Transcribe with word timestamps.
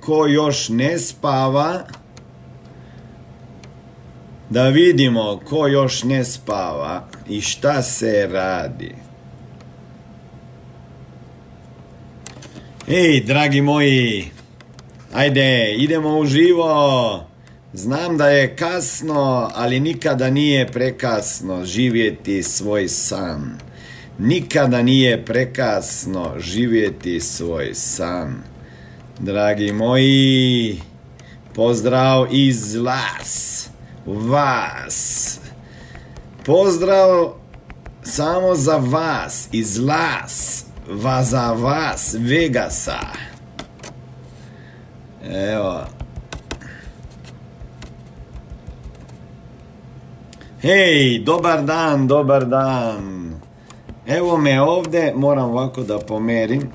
ko 0.00 0.26
još 0.26 0.68
ne 0.68 0.98
spava. 0.98 1.84
Da 4.50 4.68
vidimo 4.68 5.40
ko 5.44 5.66
još 5.66 6.02
ne 6.04 6.24
spava 6.24 7.08
i 7.28 7.40
šta 7.40 7.82
se 7.82 8.28
radi. 8.32 8.94
Ej, 12.88 13.20
dragi 13.20 13.60
moji, 13.60 14.30
ajde, 15.12 15.74
idemo 15.74 16.18
u 16.18 16.26
živo. 16.26 17.30
Znam 17.72 18.16
da 18.16 18.28
je 18.28 18.56
kasno, 18.56 19.50
ali 19.54 19.80
nikada 19.80 20.30
nije 20.30 20.66
prekasno 20.66 21.64
živjeti 21.64 22.42
svoj 22.42 22.88
san. 22.88 23.58
Nikada 24.18 24.82
nije 24.82 25.24
prekasno 25.24 26.34
živjeti 26.38 27.20
svoj 27.20 27.74
san. 27.74 28.49
Dragi 29.22 29.72
moji, 29.72 30.80
pozdrav 31.54 32.26
iz 32.30 32.74
Las, 32.74 33.68
vas. 34.06 35.40
Pozdrav 36.44 37.32
samo 38.02 38.54
za 38.54 38.76
vas, 38.76 39.48
iz 39.52 39.78
Las, 39.78 40.64
va 40.88 41.22
za 41.22 41.52
vas, 41.52 42.16
Vegasa. 42.18 43.00
Evo. 45.24 45.80
Hej, 50.62 51.18
dobar 51.18 51.64
dan, 51.64 52.06
dobar 52.06 52.46
dan. 52.46 53.34
Evo 54.06 54.36
me 54.36 54.62
ovdje, 54.62 55.12
moram 55.16 55.50
ovako 55.50 55.82
da 55.82 55.98
pomerim. 55.98 56.70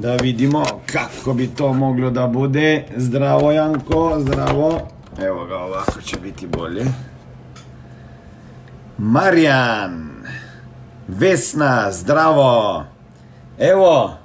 Da 0.00 0.16
vidimo 0.16 0.64
kako 0.86 1.32
bi 1.32 1.46
to 1.46 1.72
moglo 1.72 2.10
da 2.10 2.26
bude. 2.26 2.84
Zdravo 2.96 3.52
Janko, 3.52 4.16
zdravo. 4.20 4.88
Evo 5.22 5.44
ga, 5.44 5.56
ovako 5.56 6.00
će 6.00 6.16
biti 6.16 6.46
bolje. 6.46 6.84
Marijan, 8.98 10.10
Vesna, 11.08 11.92
zdravo. 11.92 12.84
Evo, 13.58 14.16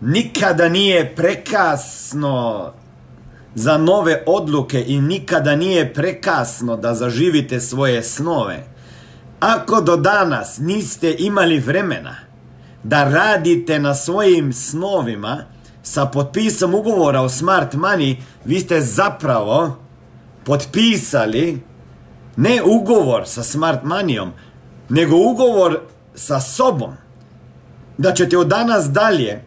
nikada 0.00 0.68
nije 0.68 1.14
prekasno 1.16 2.72
za 3.54 3.78
nove 3.78 4.22
odluke 4.26 4.84
i 4.86 5.00
nikada 5.00 5.56
nije 5.56 5.94
prekasno 5.94 6.76
da 6.76 6.94
zaživite 6.94 7.60
svoje 7.60 8.02
snove. 8.02 8.64
Ako 9.40 9.80
do 9.80 9.96
danas 9.96 10.58
niste 10.58 11.16
imali 11.18 11.58
vremena 11.58 12.25
da 12.88 13.04
radite 13.04 13.78
na 13.78 13.94
svojim 13.94 14.52
snovima 14.52 15.44
sa 15.82 16.06
potpisom 16.06 16.74
ugovora 16.74 17.20
o 17.20 17.28
Smart 17.28 17.74
Money, 17.74 18.16
vi 18.44 18.60
ste 18.60 18.80
zapravo 18.80 19.76
potpisali 20.44 21.62
ne 22.36 22.62
ugovor 22.64 23.22
sa 23.26 23.42
Smart 23.42 23.82
Moneyom, 23.84 24.30
nego 24.88 25.16
ugovor 25.16 25.80
sa 26.14 26.40
sobom. 26.40 26.92
Da 27.98 28.12
ćete 28.12 28.38
od 28.38 28.46
danas 28.46 28.90
dalje 28.90 29.44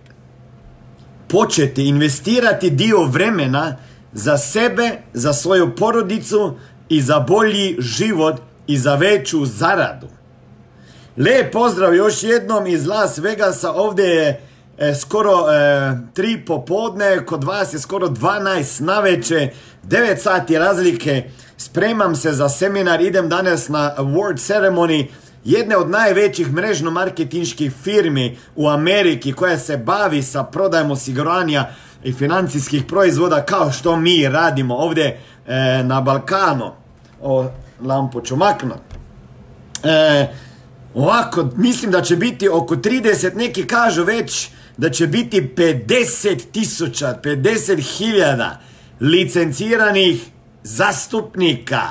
početi 1.28 1.88
investirati 1.88 2.69
dio 2.69 3.03
vremena 3.03 3.75
za 4.13 4.38
sebe, 4.38 4.91
za 5.13 5.33
svoju 5.33 5.75
porodicu 5.75 6.57
i 6.89 7.01
za 7.01 7.19
bolji 7.19 7.75
život 7.79 8.41
i 8.67 8.78
za 8.78 8.95
veću 8.95 9.45
zaradu. 9.45 10.07
Lijep 11.19 11.53
pozdrav 11.53 11.96
još 11.96 12.24
jednom 12.24 12.68
iz 12.68 12.88
Las 12.88 13.18
Vegasa, 13.18 13.72
ovdje 13.72 14.06
je 14.06 14.41
e, 14.78 14.96
skoro 14.96 15.31
e, 15.31 15.97
tri 16.13 16.46
popodne, 16.46 17.25
kod 17.25 17.44
vas 17.44 17.74
je 17.74 17.80
skoro 17.80 18.07
12 18.07 18.81
naveče, 18.81 19.50
9 19.84 20.18
sati 20.18 20.58
razlike, 20.58 21.24
spremam 21.58 22.16
se 22.16 22.31
za 22.31 22.50
seminar, 22.50 23.02
idem 23.02 23.29
danas 23.29 23.69
na 23.69 23.96
award 23.97 24.38
ceremony 24.38 25.08
jedne 25.44 25.78
od 25.78 25.90
najvećih 25.90 26.53
mrežno-marketinških 26.53 27.74
firmi 27.84 28.38
u 28.56 28.69
Ameriki 28.69 29.34
koja 29.34 29.58
se 29.58 29.78
bavi 29.78 30.24
sa 30.24 30.44
prodajom 30.44 30.91
osiguranja 30.91 31.68
i 32.03 32.13
financijskih 32.13 32.84
proizvoda 32.85 33.46
kao 33.46 33.72
što 33.72 33.96
mi 33.96 34.28
radimo 34.29 34.75
ovdje 34.75 35.19
e, 35.47 35.84
na 35.84 36.02
Balkanu. 36.02 36.72
O, 37.22 37.46
lampu 37.85 38.22
ću 38.22 38.35
maknuti. 38.35 38.96
E, 39.84 40.28
Ovako, 40.99 41.49
mislim 41.55 41.91
da 41.91 42.01
će 42.01 42.15
biti 42.15 42.49
oko 42.49 42.75
30, 42.75 43.35
neki 43.35 43.67
kažu 43.67 44.03
već 44.03 44.49
da 44.77 44.89
će 44.89 45.07
biti 45.07 45.53
50 45.57 46.51
tisuća, 46.51 47.19
50 47.23 47.97
hiljada 47.97 48.59
licenciranih 48.99 50.25
zastupnika. 50.63 51.81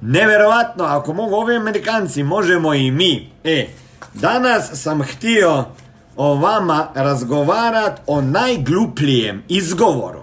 Neverovatno, 0.00 0.84
ako 0.84 1.12
mogu 1.12 1.34
ovi 1.34 1.56
Amerikanci, 1.56 2.22
možemo 2.22 2.74
i 2.74 2.90
mi. 2.90 3.30
E, 3.44 3.66
danas 4.14 4.82
sam 4.82 5.02
htio 5.02 5.64
o 6.16 6.34
vama 6.34 6.88
razgovarat 6.94 8.00
o 8.06 8.20
najglupljijem 8.20 9.42
izgovoru 9.48 10.22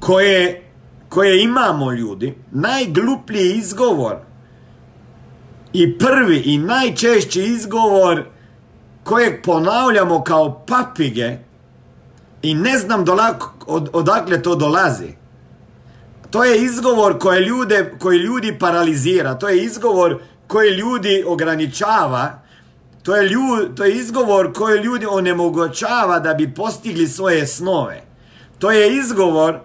koje, 0.00 0.62
koje 1.08 1.42
imamo 1.42 1.92
ljudi. 1.92 2.34
Najgluplji 2.50 3.52
izgovor 3.52 4.27
i 5.72 5.98
prvi 5.98 6.42
i 6.44 6.58
najčešći 6.58 7.42
izgovor 7.42 8.24
kojeg 9.04 9.42
ponavljamo 9.42 10.24
kao 10.24 10.64
papige 10.66 11.38
i 12.42 12.54
ne 12.54 12.78
znam 12.78 13.04
od, 13.66 13.88
odakle 13.92 14.42
to 14.42 14.54
dolazi. 14.54 15.08
To 16.30 16.44
je 16.44 16.62
izgovor 16.62 17.18
koje 17.18 17.40
ljude, 17.40 17.94
koji 17.98 18.18
ljudi 18.18 18.58
paralizira, 18.58 19.34
to 19.34 19.48
je 19.48 19.64
izgovor 19.64 20.18
koji 20.46 20.70
ljudi 20.70 21.24
ograničava, 21.26 22.42
to 23.02 23.16
je, 23.16 23.30
to 23.74 23.84
je 23.84 23.94
izgovor 23.94 24.52
koji 24.52 24.80
ljudi 24.80 25.06
onemogućava 25.06 26.18
da 26.18 26.34
bi 26.34 26.54
postigli 26.54 27.08
svoje 27.08 27.46
snove. 27.46 28.02
To 28.58 28.70
je 28.70 28.96
izgovor 28.96 29.58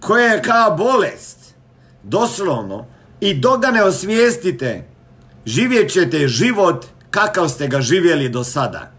koji 0.00 0.24
je 0.24 0.42
kao 0.42 0.76
bolest, 0.76 1.54
doslovno, 2.02 2.86
i 3.20 3.34
dok 3.34 3.60
ga 3.62 3.70
ne 3.70 3.82
osvijestite, 3.82 4.91
živjet 5.46 5.90
ćete 5.90 6.28
život 6.28 6.86
kakav 7.10 7.48
ste 7.48 7.66
ga 7.66 7.80
živjeli 7.80 8.28
do 8.28 8.44
sada. 8.44 8.90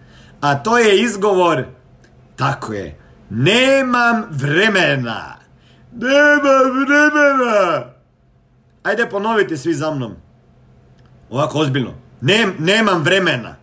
A 0.41 0.55
to 0.55 0.77
je 0.77 1.01
izgovor, 1.01 1.65
tako 2.35 2.73
je, 2.73 2.99
nemam 3.29 4.23
vremena. 4.29 5.35
Nemam 5.95 6.85
vremena. 6.85 7.83
Ajde 8.83 9.09
ponovite 9.09 9.57
svi 9.57 9.73
za 9.73 9.91
mnom. 9.91 10.15
Ovako 11.29 11.59
ozbiljno. 11.59 11.93
nemam 12.59 13.03
vremena. 13.03 13.55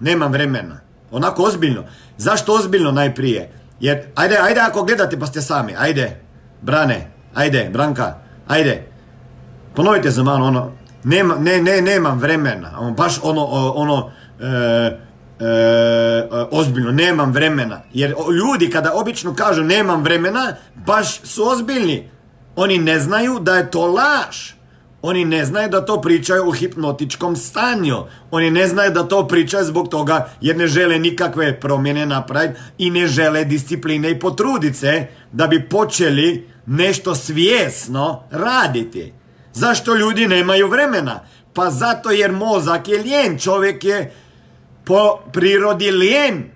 Nemam 0.00 0.32
vremena. 0.32 0.80
Onako 1.10 1.42
ozbiljno. 1.42 1.84
Zašto 2.16 2.54
ozbiljno 2.54 2.90
najprije? 2.90 3.50
Jer, 3.80 4.02
ajde, 4.14 4.36
ajde 4.42 4.60
ako 4.60 4.82
gledate 4.82 5.18
pa 5.18 5.26
ste 5.26 5.42
sami. 5.42 5.74
Ajde, 5.78 6.20
Brane, 6.62 7.10
ajde, 7.34 7.70
Branka, 7.72 8.14
ajde. 8.48 8.88
Ponovite 9.74 10.10
za 10.10 10.22
malo 10.22 10.46
ono. 10.46 10.72
Nema, 11.04 11.36
ne, 11.38 11.62
ne, 11.62 11.82
nemam 11.82 12.18
vremena. 12.18 12.78
Ono, 12.78 12.90
baš 12.90 13.20
ono, 13.22 13.44
ono, 13.74 14.10
e, 14.40 14.46
e, 14.46 14.98
ozbiljno, 16.50 16.92
nemam 16.92 17.32
vremena. 17.32 17.80
Jer 17.92 18.14
ljudi 18.42 18.70
kada 18.70 18.92
obično 18.94 19.34
kažu 19.34 19.62
nemam 19.62 20.02
vremena, 20.02 20.54
baš 20.86 21.20
su 21.20 21.48
ozbiljni. 21.48 22.10
Oni 22.56 22.78
ne 22.78 23.00
znaju 23.00 23.38
da 23.38 23.56
je 23.56 23.70
to 23.70 23.86
laž. 23.86 24.52
Oni 25.02 25.24
ne 25.24 25.44
znaju 25.44 25.68
da 25.68 25.84
to 25.84 26.00
pričaju 26.00 26.48
u 26.48 26.52
hipnotičkom 26.52 27.36
stanju. 27.36 27.96
Oni 28.30 28.50
ne 28.50 28.66
znaju 28.66 28.90
da 28.90 29.08
to 29.08 29.28
pričaju 29.28 29.64
zbog 29.64 29.88
toga 29.88 30.28
jer 30.40 30.56
ne 30.56 30.66
žele 30.66 30.98
nikakve 30.98 31.60
promjene 31.60 32.06
napraviti 32.06 32.60
i 32.78 32.90
ne 32.90 33.06
žele 33.06 33.44
discipline 33.44 34.10
i 34.10 34.20
potrudice 34.20 35.06
da 35.32 35.46
bi 35.46 35.68
počeli 35.68 36.48
nešto 36.66 37.14
svjesno 37.14 38.22
raditi. 38.30 39.12
Zašto 39.54 39.94
ljudi 39.94 40.26
nemaju 40.26 40.68
vremena? 40.68 41.20
Pa 41.54 41.70
zato 41.70 42.10
jer 42.10 42.32
mozak 42.32 42.88
je 42.88 42.98
lijen, 42.98 43.38
čovjek 43.38 43.84
je 43.84 44.12
po 44.84 45.18
prirodi 45.32 45.90
lijen. 45.90 46.50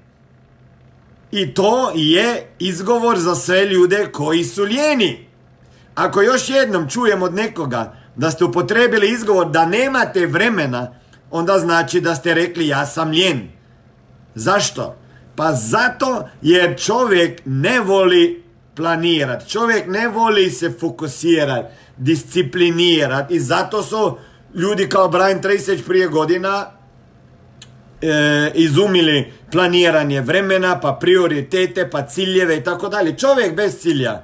I 1.31 1.55
to 1.55 1.93
je 1.95 2.51
izgovor 2.59 3.19
za 3.19 3.35
sve 3.35 3.65
ljude 3.65 4.09
koji 4.13 4.45
su 4.45 4.63
lijeni. 4.63 5.27
Ako 5.95 6.23
još 6.23 6.51
jednom 6.51 6.89
čujem 6.89 7.23
od 7.23 7.35
nekoga 7.35 7.97
da 8.17 8.31
ste 8.31 8.45
upotrebili 8.45 9.11
izgovor 9.11 9.51
da 9.51 9.67
nemate 9.67 10.27
vremena, 10.27 10.95
onda 11.31 11.59
znači 11.59 12.01
da 12.01 12.15
ste 12.15 12.35
rekli 12.35 12.69
ja 12.69 12.87
sam 12.87 13.11
lijen. 13.11 13.49
Zašto? 14.35 14.97
Pa 15.37 15.53
zato 15.53 16.29
jer 16.43 16.79
čovjek 16.79 17.41
ne 17.45 17.81
voli 17.81 18.45
planirati, 18.75 19.51
čovjek 19.51 19.87
ne 19.87 20.09
voli 20.09 20.51
se 20.51 20.73
fokusirati, 20.81 21.75
disciplinirati 21.97 23.35
i 23.35 23.41
zato 23.41 23.83
su 23.83 24.19
ljudi 24.55 24.89
kao 24.89 25.09
Brian 25.09 25.43
Tracy 25.43 25.83
prije 25.87 26.09
godina 26.09 26.67
e, 28.03 28.51
izumili 28.55 29.33
planiranje 29.53 30.21
vremena, 30.21 30.81
pa 30.81 30.93
prioritete, 30.93 31.91
pa 31.91 32.07
ciljeve 32.07 32.57
i 32.57 32.65
tako 32.65 32.89
dalje. 32.89 33.19
Čovjek 33.19 33.57
bez 33.57 33.79
cilja 33.79 34.23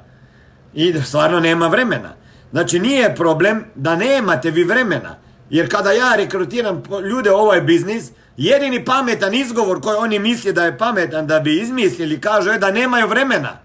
i 0.75 0.95
stvarno 1.05 1.41
nema 1.41 1.67
vremena. 1.67 2.15
Znači 2.51 2.79
nije 2.79 3.15
problem 3.15 3.65
da 3.75 3.97
nemate 3.97 4.51
vi 4.51 4.65
vremena. 4.65 5.17
Jer 5.51 5.71
kada 5.71 5.93
ja 5.93 6.15
rekrutiram 6.17 6.83
ljude 7.11 7.31
u 7.31 7.35
ovaj 7.35 7.61
biznis, 7.61 8.11
jedini 8.37 8.85
pametan 8.85 9.35
izgovor 9.35 9.81
koji 9.81 9.97
oni 9.97 10.19
misle 10.19 10.53
da 10.53 10.65
je 10.65 10.79
pametan 10.79 11.27
da 11.27 11.41
bi 11.41 11.61
izmislili, 11.61 12.21
kažu 12.21 12.51
je 12.51 12.59
da 12.59 12.71
nemaju 12.71 13.09
vremena. 13.09 13.59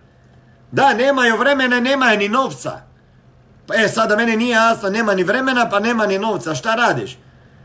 Da, 0.71 0.94
nemaju 0.94 1.38
vremena, 1.38 1.80
nemaju 1.80 2.18
ni 2.18 2.30
novca. 2.30 2.87
Pa 3.68 3.75
e, 3.75 3.88
sada 3.88 4.16
meni 4.16 4.38
nije 4.38 4.52
jasno, 4.52 4.90
nema 4.90 5.16
ni 5.16 5.24
vremena, 5.24 5.69
pa 5.69 5.80
nema 5.80 6.06
ni 6.06 6.19
novca. 6.19 6.56
Šta 6.56 6.75
radiš? 6.75 7.18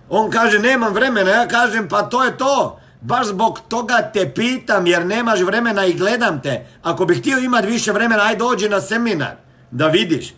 On 0.08 0.30
kaže, 0.30 0.58
nemam 0.58 0.94
vremena. 0.94 1.30
Ja 1.30 1.48
kažem, 1.48 1.88
pa 1.88 2.02
to 2.02 2.24
je 2.24 2.36
to. 2.36 2.80
Baš 3.00 3.26
zbog 3.26 3.60
toga 3.68 4.10
te 4.14 4.32
pitam, 4.34 4.86
jer 4.86 5.06
nemaš 5.06 5.40
vremena 5.40 5.86
i 5.86 5.94
gledam 5.94 6.42
te. 6.42 6.66
Ako 6.82 7.04
bih 7.04 7.18
htio 7.18 7.38
imati 7.38 7.66
više 7.66 7.92
vremena, 7.92 8.22
aj 8.22 8.36
dođi 8.36 8.68
na 8.68 8.80
seminar. 8.80 9.36
Da 9.70 9.86
vidiš. 9.86 10.34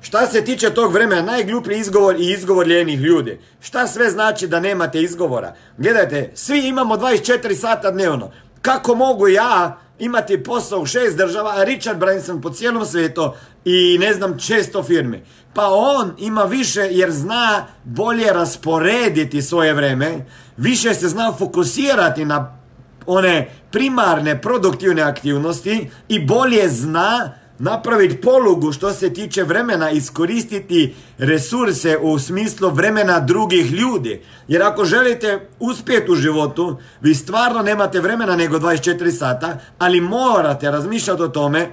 Šta 0.00 0.26
se 0.26 0.44
tiče 0.44 0.70
tog 0.70 0.92
vremena, 0.92 1.22
najgluplji 1.22 1.78
izgovor 1.78 2.16
i 2.20 2.30
izgovor 2.30 2.66
ljenih 2.66 3.00
ljudi. 3.00 3.40
Šta 3.60 3.86
sve 3.86 4.10
znači 4.10 4.48
da 4.48 4.60
nemate 4.60 5.02
izgovora? 5.02 5.54
Gledajte, 5.78 6.30
svi 6.34 6.68
imamo 6.68 6.96
24 6.96 7.54
sata 7.54 7.90
dnevno. 7.90 8.30
Kako 8.62 8.94
mogu 8.94 9.28
ja 9.28 9.78
imati 9.98 10.42
posao 10.42 10.80
u 10.80 10.86
šest 10.86 11.16
država, 11.16 11.52
a 11.56 11.64
Richard 11.64 11.98
Branson 11.98 12.40
po 12.40 12.50
cijelom 12.50 12.86
svijetu 12.86 13.32
i 13.64 13.98
ne 14.00 14.14
znam 14.14 14.38
često 14.38 14.82
firme. 14.82 15.22
Pa 15.54 15.68
on 15.68 16.12
ima 16.18 16.42
više 16.42 16.88
jer 16.90 17.10
zna 17.10 17.66
bolje 17.84 18.32
rasporediti 18.32 19.42
svoje 19.42 19.74
vreme, 19.74 20.26
više 20.56 20.94
se 20.94 21.08
zna 21.08 21.32
fokusirati 21.38 22.24
na 22.24 22.58
one 23.06 23.50
primarne 23.70 24.42
produktivne 24.42 25.02
aktivnosti 25.02 25.90
i 26.08 26.26
bolje 26.26 26.68
zna 26.68 27.32
napraviti 27.58 28.20
polugu 28.20 28.72
što 28.72 28.92
se 28.92 29.12
tiče 29.12 29.42
vremena, 29.42 29.90
iskoristiti 29.90 30.94
resurse 31.18 31.98
u 31.98 32.18
smislu 32.18 32.70
vremena 32.70 33.20
drugih 33.20 33.72
ljudi. 33.72 34.22
Jer 34.48 34.62
ako 34.62 34.84
želite 34.84 35.48
uspjeti 35.60 36.10
u 36.12 36.14
životu, 36.14 36.76
vi 37.00 37.14
stvarno 37.14 37.62
nemate 37.62 38.00
vremena 38.00 38.36
nego 38.36 38.58
24 38.58 39.10
sata, 39.10 39.58
ali 39.78 40.00
morate 40.00 40.70
razmišljati 40.70 41.22
o 41.22 41.28
tome, 41.28 41.68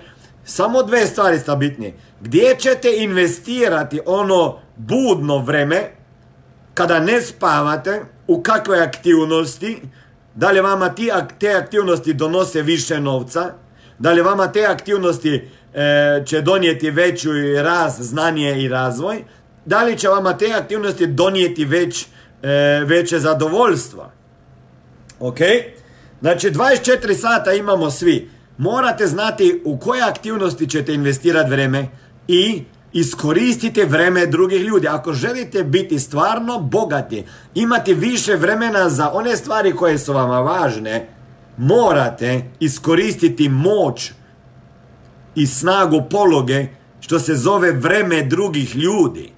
samo 0.45 0.83
dve 0.83 1.07
stvari 1.07 1.39
sta 1.39 1.55
bitnije. 1.55 1.97
Gdje 2.21 2.55
ćete 2.59 2.89
investirati 2.97 3.99
ono 4.05 4.57
budno 4.77 5.37
vreme, 5.37 5.91
kada 6.73 6.99
ne 6.99 7.21
spavate, 7.21 8.05
u 8.27 8.43
kakve 8.43 8.79
aktivnosti, 8.79 9.81
da 10.35 10.51
li 10.51 10.61
vama 10.61 10.89
te 11.39 11.51
aktivnosti 11.51 12.13
donose 12.13 12.61
više 12.61 12.99
novca, 12.99 13.53
da 13.99 14.11
li 14.11 14.21
vama 14.21 14.47
te 14.47 14.65
aktivnosti 14.65 15.49
će 16.25 16.41
donijeti 16.41 16.91
veću 16.91 17.29
rast, 17.63 18.01
znanje 18.01 18.61
i 18.61 18.67
razvoj, 18.67 19.23
da 19.65 19.83
li 19.83 19.97
će 19.97 20.07
vama 20.07 20.37
te 20.37 20.51
aktivnosti 20.53 21.07
donijeti 21.07 21.65
već, 21.65 22.05
e, 22.41 22.47
veće 22.85 23.19
zadovoljstvo. 23.19 24.11
Ok? 25.19 25.37
Znači 26.21 26.51
24 26.51 27.13
sata 27.13 27.53
imamo 27.53 27.91
svi. 27.91 28.29
Morate 28.57 29.07
znati 29.07 29.61
u 29.65 29.77
koje 29.77 30.01
aktivnosti 30.03 30.69
ćete 30.69 30.93
investirati 30.93 31.49
vreme 31.49 31.87
i 32.27 32.63
iskoristite 32.93 33.85
vreme 33.85 34.25
drugih 34.25 34.61
ljudi. 34.61 34.87
Ako 34.87 35.13
želite 35.13 35.63
biti 35.63 35.99
stvarno 35.99 36.59
bogati, 36.59 37.23
imati 37.55 37.93
više 37.93 38.35
vremena 38.35 38.89
za 38.89 39.11
one 39.13 39.37
stvari 39.37 39.75
koje 39.75 39.97
su 39.97 40.13
vama 40.13 40.39
važne, 40.39 41.07
morate 41.57 42.41
iskoristiti 42.59 43.49
moć 43.49 44.11
i 45.35 45.47
snagu 45.47 46.03
pologe 46.09 46.67
što 46.99 47.19
se 47.19 47.35
zove 47.35 47.71
vreme 47.71 48.23
drugih 48.23 48.75
ljudi. 48.75 49.31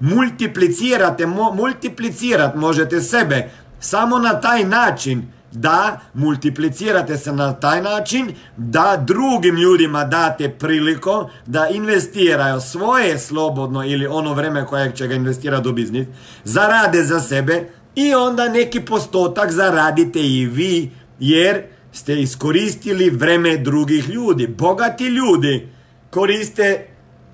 Multiplicirate, 0.00 1.26
mo, 1.26 1.52
multiplicirat 1.54 2.54
možete 2.54 3.00
sebe 3.00 3.50
samo 3.80 4.18
na 4.18 4.40
taj 4.40 4.64
način 4.64 5.22
da 5.52 6.00
multiplicirate 6.14 7.16
se 7.16 7.32
na 7.32 7.52
taj 7.52 7.82
način 7.82 8.34
da 8.56 9.04
drugim 9.06 9.56
ljudima 9.56 10.04
date 10.04 10.48
priliku 10.48 11.24
da 11.46 11.68
investiraju 11.68 12.60
svoje 12.60 13.18
slobodno 13.18 13.84
ili 13.84 14.06
ono 14.06 14.34
vreme 14.34 14.66
koje 14.66 14.92
će 14.96 15.06
ga 15.06 15.14
investirati 15.14 15.68
u 15.68 15.72
biznis, 15.72 16.06
zarade 16.44 17.02
za 17.02 17.20
sebe 17.20 17.68
i 17.94 18.14
onda 18.14 18.48
neki 18.48 18.80
postotak 18.80 19.50
zaradite 19.50 20.20
i 20.20 20.46
vi 20.46 20.90
jer 21.18 21.62
ste 21.98 22.20
iskoristili 22.20 23.10
vreme 23.10 23.56
drugih 23.56 24.08
ljudi. 24.08 24.46
Bogati 24.46 25.04
ljudi 25.04 25.68
koriste 26.10 26.86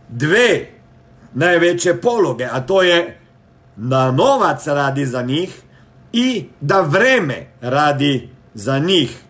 dve 0.09 0.67
najveće 1.35 1.95
pologe, 1.95 2.45
a 2.45 2.61
to 2.61 2.83
je 2.83 3.19
da 3.77 4.11
novac 4.11 4.67
radi 4.67 5.07
za 5.07 5.23
njih 5.23 5.63
i 6.13 6.45
da 6.61 6.81
vreme 6.81 7.47
radi 7.61 8.29
za 8.55 8.79
njih. 8.79 9.21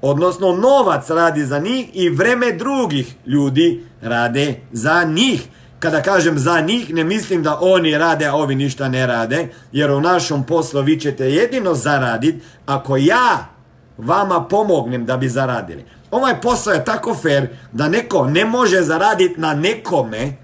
Odnosno 0.00 0.56
novac 0.56 1.10
radi 1.10 1.46
za 1.46 1.58
njih 1.58 1.88
i 1.92 2.08
vreme 2.08 2.52
drugih 2.52 3.14
ljudi 3.26 3.84
rade 4.00 4.60
za 4.72 5.04
njih. 5.04 5.48
Kada 5.78 6.02
kažem 6.02 6.38
za 6.38 6.60
njih, 6.60 6.94
ne 6.94 7.04
mislim 7.04 7.42
da 7.42 7.58
oni 7.60 7.98
rade, 7.98 8.26
a 8.26 8.34
ovi 8.34 8.54
ništa 8.54 8.88
ne 8.88 9.06
rade, 9.06 9.48
jer 9.72 9.90
u 9.90 10.00
našom 10.00 10.46
poslu 10.46 10.82
vi 10.82 11.00
ćete 11.00 11.30
jedino 11.30 11.74
zaraditi 11.74 12.40
ako 12.66 12.96
ja 12.96 13.52
vama 13.98 14.44
pomognem 14.44 15.06
da 15.06 15.16
bi 15.16 15.28
zaradili. 15.28 15.84
Ovaj 16.10 16.40
posao 16.40 16.72
je 16.72 16.84
tako 16.84 17.14
fair 17.14 17.46
da 17.72 17.88
neko 17.88 18.26
ne 18.26 18.44
može 18.44 18.82
zaraditi 18.82 19.40
na 19.40 19.54
nekome, 19.54 20.36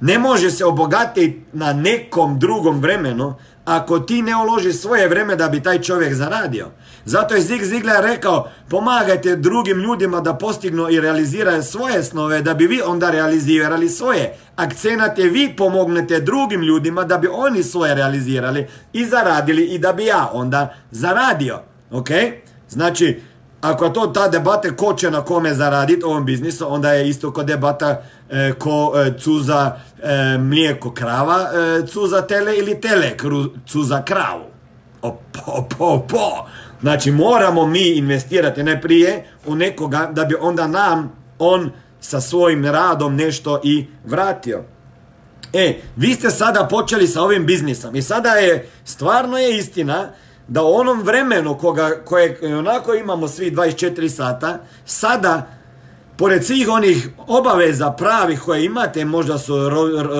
ne 0.00 0.18
može 0.18 0.50
se 0.50 0.64
obogatiti 0.64 1.44
na 1.52 1.72
nekom 1.72 2.38
drugom 2.38 2.80
vremenu 2.80 3.34
ako 3.64 3.98
ti 3.98 4.22
ne 4.22 4.36
uložiš 4.36 4.76
svoje 4.76 5.08
vreme 5.08 5.36
da 5.36 5.48
bi 5.48 5.62
taj 5.62 5.82
čovjek 5.82 6.14
zaradio. 6.14 6.68
Zato 7.04 7.34
je 7.34 7.40
Zig 7.40 7.62
Ziglar 7.62 8.04
rekao 8.04 8.48
pomagajte 8.68 9.36
drugim 9.36 9.78
ljudima 9.78 10.20
da 10.20 10.34
postignu 10.34 10.90
i 10.90 11.00
realiziraju 11.00 11.62
svoje 11.62 12.02
snove 12.02 12.42
da 12.42 12.54
bi 12.54 12.66
vi 12.66 12.80
onda 12.86 13.10
realizirali 13.10 13.88
svoje. 13.88 14.36
Akcenate 14.56 15.22
vi 15.22 15.54
pomognete 15.56 16.20
drugim 16.20 16.62
ljudima 16.62 17.04
da 17.04 17.18
bi 17.18 17.28
oni 17.32 17.62
svoje 17.62 17.94
realizirali 17.94 18.66
i 18.92 19.06
zaradili 19.06 19.64
i 19.64 19.78
da 19.78 19.92
bi 19.92 20.04
ja 20.04 20.30
onda 20.32 20.74
zaradio. 20.90 21.58
Ok? 21.90 22.08
Znači, 22.72 23.20
Ako 23.62 23.88
to 23.88 24.06
ta 24.06 24.28
debata 24.28 24.76
ko 24.76 24.94
će 24.94 25.10
na 25.10 25.20
kome 25.24 25.54
zaraditi 25.54 26.04
ovom 26.04 26.24
biznisu, 26.24 26.72
onda 26.72 26.92
je 26.92 27.08
isto 27.08 27.32
ko 27.32 27.42
debata 27.42 28.02
e, 28.30 28.52
ko 28.58 28.92
e, 28.96 29.18
cuza 29.18 29.76
e, 30.02 30.38
mlijeko 30.38 30.90
krava, 30.90 31.38
e, 31.54 31.86
cuza 31.86 32.22
tele 32.22 32.56
ili 32.58 32.80
tele 32.80 33.16
kru, 33.16 33.44
cuza 33.66 34.02
kravu. 34.02 34.44
O, 35.02 35.18
po, 35.32 35.68
po, 35.78 36.06
po. 36.08 36.48
Znači 36.80 37.10
moramo 37.10 37.66
mi 37.66 37.88
investirati 37.88 38.62
najprije 38.62 39.26
u 39.46 39.54
nekoga 39.54 40.10
da 40.12 40.24
bi 40.24 40.34
onda 40.40 40.66
nam 40.66 41.12
on 41.38 41.70
sa 42.00 42.20
svojim 42.20 42.64
radom 42.66 43.16
nešto 43.16 43.60
i 43.64 43.86
vratio. 44.04 44.64
E, 45.52 45.80
vi 45.96 46.14
ste 46.14 46.30
sada 46.30 46.68
počeli 46.70 47.06
sa 47.06 47.22
ovim 47.22 47.46
biznisom 47.46 47.96
i 47.96 48.02
sada 48.02 48.28
je, 48.30 48.68
stvarno 48.84 49.38
je 49.38 49.58
istina 49.58 50.08
da 50.48 50.62
u 50.62 50.74
onom 50.74 51.02
vremenu 51.02 51.58
koga, 51.58 51.90
koje 52.04 52.56
onako 52.58 52.94
imamo 52.94 53.28
svi 53.28 53.50
24 53.50 54.08
sata, 54.08 54.58
sada 54.84 55.46
pored 56.16 56.44
svih 56.44 56.68
onih 56.68 57.08
obaveza 57.26 57.90
pravih 57.90 58.40
koje 58.40 58.64
imate, 58.64 59.04
možda 59.04 59.38
su 59.38 59.68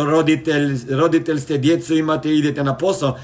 roditelj, 0.06 0.78
roditelj 0.90 1.40
ste, 1.40 1.58
djecu 1.58 1.94
imate, 1.94 2.34
idete 2.34 2.64
na 2.64 2.76
posao, 2.76 3.18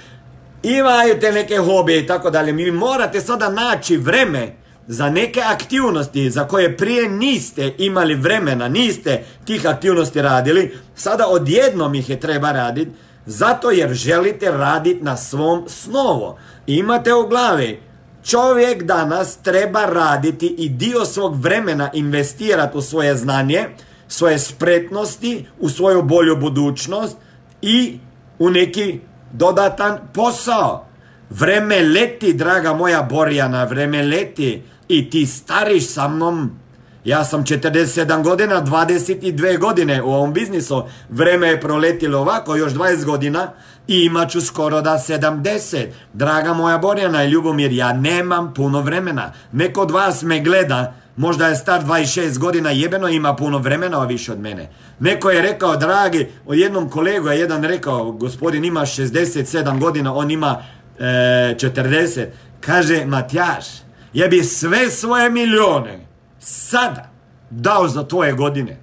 imate 0.62 1.32
neke 1.32 1.56
hobije 1.58 2.00
i 2.00 2.06
tako 2.06 2.30
dalje, 2.30 2.52
mi 2.52 2.70
morate 2.70 3.20
sada 3.20 3.50
naći 3.50 3.96
vreme 3.96 4.56
za 4.86 5.10
neke 5.10 5.40
aktivnosti 5.40 6.30
za 6.30 6.48
koje 6.48 6.76
prije 6.76 7.08
niste 7.08 7.74
imali 7.78 8.14
vremena, 8.14 8.68
niste 8.68 9.24
tih 9.44 9.66
aktivnosti 9.66 10.22
radili, 10.22 10.76
sada 10.94 11.26
odjednom 11.26 11.94
ih 11.94 12.10
je 12.10 12.20
treba 12.20 12.52
raditi, 12.52 12.90
zato 13.28 13.70
jer 13.70 13.94
želite 13.94 14.50
raditi 14.50 15.04
na 15.04 15.16
svom 15.16 15.64
snovu. 15.68 16.36
Imate 16.66 17.14
u 17.14 17.28
glavi, 17.28 17.80
čovjek 18.24 18.82
danas 18.82 19.36
treba 19.36 19.84
raditi 19.84 20.46
i 20.46 20.68
dio 20.68 21.04
svog 21.04 21.42
vremena 21.42 21.90
investirati 21.94 22.78
u 22.78 22.80
svoje 22.80 23.16
znanje, 23.16 23.68
svoje 24.08 24.38
spretnosti, 24.38 25.46
u 25.58 25.68
svoju 25.68 26.02
bolju 26.02 26.36
budućnost 26.36 27.16
i 27.62 27.98
u 28.38 28.50
neki 28.50 29.00
dodatan 29.32 29.98
posao. 30.14 30.86
Vreme 31.30 31.80
leti, 31.80 32.32
draga 32.32 32.74
moja 32.74 33.02
Borjana, 33.02 33.64
vreme 33.64 34.02
leti 34.02 34.62
i 34.88 35.10
ti 35.10 35.26
stariš 35.26 35.86
sa 35.86 36.08
mnom. 36.08 36.60
Ja 37.04 37.24
sam 37.24 37.44
47 37.44 38.22
godina, 38.22 38.62
22 38.64 39.58
godine 39.58 40.02
u 40.02 40.08
ovom 40.08 40.32
biznisu. 40.32 40.82
Vreme 41.08 41.48
je 41.48 41.60
proletilo 41.60 42.18
ovako, 42.18 42.56
još 42.56 42.72
20 42.72 43.04
godina 43.04 43.52
i 43.88 44.04
imat 44.04 44.30
ću 44.30 44.40
skoro 44.40 44.80
da 44.80 44.90
70. 44.90 45.86
Draga 46.12 46.54
moja 46.54 46.78
Borjana 46.78 47.24
i 47.24 47.28
Ljubomir, 47.28 47.72
ja 47.72 47.92
nemam 47.92 48.54
puno 48.54 48.80
vremena. 48.80 49.32
Neko 49.52 49.80
od 49.80 49.90
vas 49.90 50.22
me 50.22 50.40
gleda, 50.40 50.94
možda 51.16 51.46
je 51.46 51.56
star 51.56 51.84
26 51.84 52.38
godina, 52.38 52.70
jebeno 52.70 53.08
ima 53.08 53.36
puno 53.36 53.58
vremena, 53.58 54.02
a 54.02 54.06
više 54.06 54.32
od 54.32 54.40
mene. 54.40 54.70
Neko 55.00 55.30
je 55.30 55.42
rekao, 55.42 55.76
dragi, 55.76 56.28
o 56.46 56.54
jednom 56.54 56.90
kolegu 56.90 57.28
je 57.28 57.38
jedan 57.38 57.64
rekao, 57.64 58.12
gospodin 58.12 58.64
ima 58.64 58.80
67 58.80 59.80
godina, 59.80 60.14
on 60.14 60.30
ima 60.30 60.62
e, 60.98 61.02
40. 61.02 62.26
Kaže, 62.60 63.04
Matjaš, 63.04 63.66
ja 64.12 64.28
bi 64.28 64.44
sve 64.44 64.90
svoje 64.90 65.30
milijone 65.30 66.07
sada 66.40 67.10
dao 67.50 67.88
za 67.88 68.08
tvoje 68.08 68.32
godine. 68.32 68.80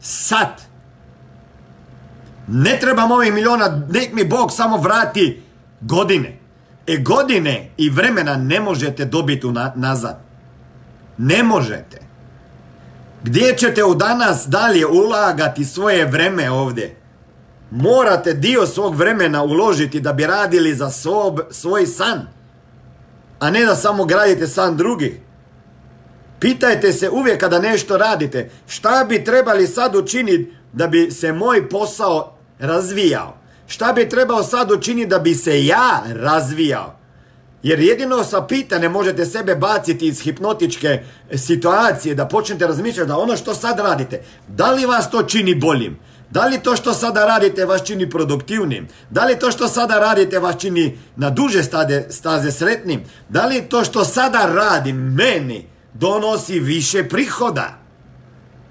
Sad. 0.00 0.62
Ne 2.48 2.78
trebam 2.80 3.10
ovih 3.10 3.32
milijona, 3.32 3.82
nek 3.88 4.12
mi 4.12 4.24
Bog 4.24 4.52
samo 4.52 4.76
vrati 4.76 5.42
godine. 5.80 6.38
E 6.86 6.96
godine 6.96 7.70
i 7.76 7.90
vremena 7.90 8.36
ne 8.36 8.60
možete 8.60 9.04
dobiti 9.04 9.46
nazad. 9.74 10.20
Ne 11.18 11.42
možete. 11.42 12.02
Gdje 13.22 13.56
ćete 13.56 13.84
u 13.84 13.94
danas 13.94 14.46
dalje 14.46 14.86
ulagati 14.86 15.64
svoje 15.64 16.06
vreme 16.06 16.50
ovdje? 16.50 16.96
Morate 17.70 18.32
dio 18.32 18.66
svog 18.66 18.96
vremena 18.96 19.42
uložiti 19.42 20.00
da 20.00 20.12
bi 20.12 20.26
radili 20.26 20.74
za 20.74 20.90
sob, 20.90 21.40
svoj 21.50 21.86
san 21.86 22.26
a 23.42 23.50
ne 23.50 23.64
da 23.64 23.76
samo 23.76 24.04
gradite 24.04 24.46
san 24.46 24.76
drugi. 24.76 25.20
Pitajte 26.42 26.92
se 26.92 27.10
uvijek 27.10 27.40
kada 27.40 27.58
nešto 27.58 27.96
radite, 27.96 28.50
šta 28.66 29.06
bi 29.08 29.24
trebali 29.24 29.66
sad 29.66 29.96
učiniti 29.96 30.52
da 30.72 30.86
bi 30.86 31.10
se 31.10 31.32
moj 31.32 31.68
posao 31.68 32.36
razvijao? 32.58 33.36
Šta 33.66 33.92
bi 33.92 34.08
trebao 34.08 34.42
sad 34.42 34.72
učiniti 34.72 35.08
da 35.08 35.18
bi 35.18 35.34
se 35.34 35.66
ja 35.66 36.02
razvijao? 36.14 36.98
Jer 37.62 37.80
jedino 37.80 38.24
sa 38.24 38.42
pitane 38.42 38.88
možete 38.88 39.26
sebe 39.26 39.54
baciti 39.54 40.06
iz 40.06 40.20
hipnotičke 40.20 41.02
situacije, 41.34 42.14
da 42.14 42.28
počnete 42.28 42.66
razmišljati 42.66 43.08
da 43.08 43.18
ono 43.18 43.36
što 43.36 43.54
sad 43.54 43.78
radite, 43.78 44.22
da 44.48 44.70
li 44.70 44.86
vas 44.86 45.10
to 45.10 45.22
čini 45.22 45.54
boljim? 45.54 45.98
Da 46.30 46.46
li 46.46 46.58
to 46.58 46.76
što 46.76 46.94
sada 46.94 47.26
radite 47.26 47.64
vas 47.64 47.82
čini 47.82 48.10
produktivnim? 48.10 48.88
Da 49.10 49.24
li 49.24 49.38
to 49.38 49.50
što 49.50 49.68
sada 49.68 49.98
radite 49.98 50.38
vas 50.38 50.56
čini 50.58 50.98
na 51.16 51.30
duže 51.30 51.62
staze 52.10 52.52
sretnim? 52.52 53.00
Da 53.28 53.46
li 53.46 53.62
to 53.62 53.84
što 53.84 54.04
sada 54.04 54.46
radim 54.54 54.96
meni 54.96 55.71
donosi 55.94 56.60
više 56.60 57.08
prihoda? 57.08 57.78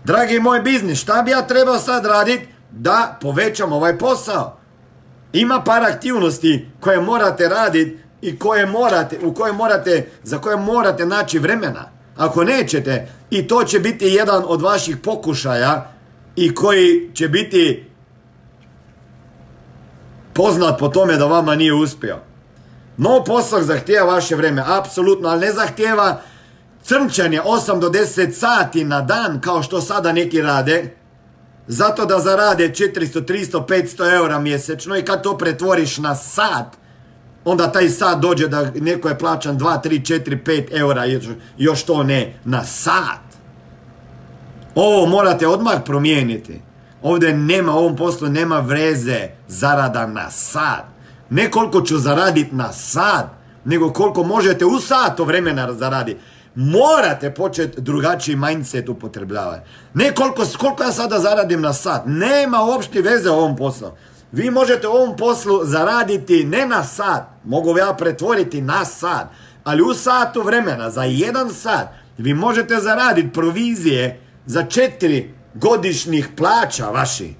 Dragi 0.03 0.39
moj 0.39 0.61
biznis, 0.61 0.99
šta 0.99 1.21
bi 1.21 1.31
ja 1.31 1.41
trebao 1.41 1.77
sad 1.79 2.05
raditi 2.05 2.47
da 2.71 3.17
povećam 3.21 3.73
ovaj 3.73 3.97
posao? 3.97 4.57
Ima 5.33 5.61
par 5.63 5.83
aktivnosti 5.83 6.69
koje 6.79 7.01
morate 7.01 7.49
raditi 7.49 7.97
i 8.21 8.39
koje 8.39 8.65
morate, 8.65 9.19
u 9.23 9.33
koje 9.33 9.53
morate, 9.53 10.09
za 10.23 10.37
koje 10.37 10.57
morate 10.57 11.05
naći 11.05 11.39
vremena. 11.39 11.89
Ako 12.17 12.43
nećete, 12.43 13.07
i 13.29 13.47
to 13.47 13.63
će 13.63 13.79
biti 13.79 14.05
jedan 14.05 14.43
od 14.47 14.61
vaših 14.61 14.97
pokušaja 14.97 15.91
i 16.35 16.55
koji 16.55 17.11
će 17.13 17.27
biti 17.27 17.89
poznat 20.33 20.79
po 20.79 20.87
tome 20.87 21.17
da 21.17 21.25
vama 21.25 21.55
nije 21.55 21.73
uspio. 21.73 22.17
No 22.97 23.23
posao 23.23 23.61
zahtjeva 23.61 24.13
vaše 24.13 24.35
vreme, 24.35 24.63
apsolutno, 24.67 25.29
ali 25.29 25.45
ne 25.45 25.51
zahtjeva 25.51 26.21
crnčanje 26.83 27.41
8 27.41 27.79
do 27.79 27.89
10 27.89 28.31
sati 28.31 28.83
na 28.83 29.01
dan 29.01 29.41
kao 29.41 29.63
što 29.63 29.81
sada 29.81 30.11
neki 30.11 30.41
rade, 30.41 30.95
zato 31.67 32.05
da 32.05 32.19
zarade 32.19 32.69
400, 32.69 33.25
300, 33.25 33.65
500 33.65 34.13
eura 34.15 34.39
mjesečno 34.39 34.97
i 34.97 35.05
kad 35.05 35.23
to 35.23 35.37
pretvoriš 35.37 35.97
na 35.97 36.15
sat, 36.15 36.77
onda 37.45 37.71
taj 37.71 37.89
sat 37.89 38.19
dođe 38.19 38.47
da 38.47 38.71
neko 38.75 39.09
je 39.09 39.17
plaćan 39.17 39.59
2, 39.59 39.81
3, 39.83 40.23
4, 40.25 40.43
5 40.43 40.79
eura, 40.79 41.03
još 41.57 41.83
to 41.83 42.03
ne, 42.03 42.39
na 42.45 42.63
sat. 42.63 43.31
Ovo 44.75 45.05
morate 45.05 45.47
odmah 45.47 45.81
promijeniti. 45.85 46.61
Ovdje 47.01 47.37
nema, 47.37 47.71
ovom 47.71 47.95
poslu 47.95 48.29
nema 48.29 48.59
vreze 48.59 49.29
zarada 49.47 50.07
na 50.07 50.29
sad. 50.29 50.83
Ne 51.29 51.51
koliko 51.51 51.81
ću 51.81 51.97
zaraditi 51.97 52.55
na 52.55 52.73
sad, 52.73 53.29
nego 53.65 53.93
koliko 53.93 54.23
možete 54.23 54.65
u 54.65 54.79
sato 54.79 55.23
vremena 55.23 55.73
zaraditi. 55.73 56.19
Morate 56.55 57.33
početi 57.33 57.81
drugačiji 57.81 58.35
mindset 58.35 58.89
upotrebljavati. 58.89 59.69
Ne 59.93 60.15
koliko, 60.15 60.43
koliko 60.59 60.83
ja 60.83 60.91
sada 60.91 61.19
zaradim 61.19 61.61
na 61.61 61.73
sat. 61.73 62.01
Nema 62.05 62.63
uopšte 62.63 63.01
veze 63.01 63.29
u 63.29 63.33
ovom 63.33 63.55
poslu. 63.55 63.87
Vi 64.31 64.49
možete 64.49 64.87
u 64.87 64.91
ovom 64.91 65.17
poslu 65.17 65.59
zaraditi 65.63 66.43
ne 66.43 66.65
na 66.65 66.83
sat. 66.83 67.23
Mogu 67.43 67.77
ja 67.77 67.93
pretvoriti 67.93 68.61
na 68.61 68.85
sat. 68.85 69.27
Ali 69.63 69.81
u 69.81 69.93
satu 69.93 70.41
vremena, 70.41 70.89
za 70.89 71.03
jedan 71.03 71.49
sat, 71.49 71.87
vi 72.17 72.33
možete 72.33 72.75
zaraditi 72.79 73.33
provizije 73.33 74.19
za 74.45 74.63
četiri 74.63 75.33
godišnjih 75.53 76.29
plaća 76.37 76.85
vaši. 76.89 77.33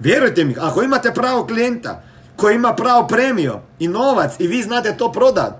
Vjerujte 0.00 0.44
mi, 0.44 0.54
ako 0.60 0.82
imate 0.82 1.12
pravo 1.14 1.46
klijenta 1.46 2.02
koji 2.36 2.54
ima 2.54 2.74
pravo 2.74 3.06
premio 3.06 3.60
i 3.78 3.88
novac 3.88 4.32
i 4.38 4.46
vi 4.46 4.62
znate 4.62 4.96
to 4.96 5.12
prodat, 5.12 5.54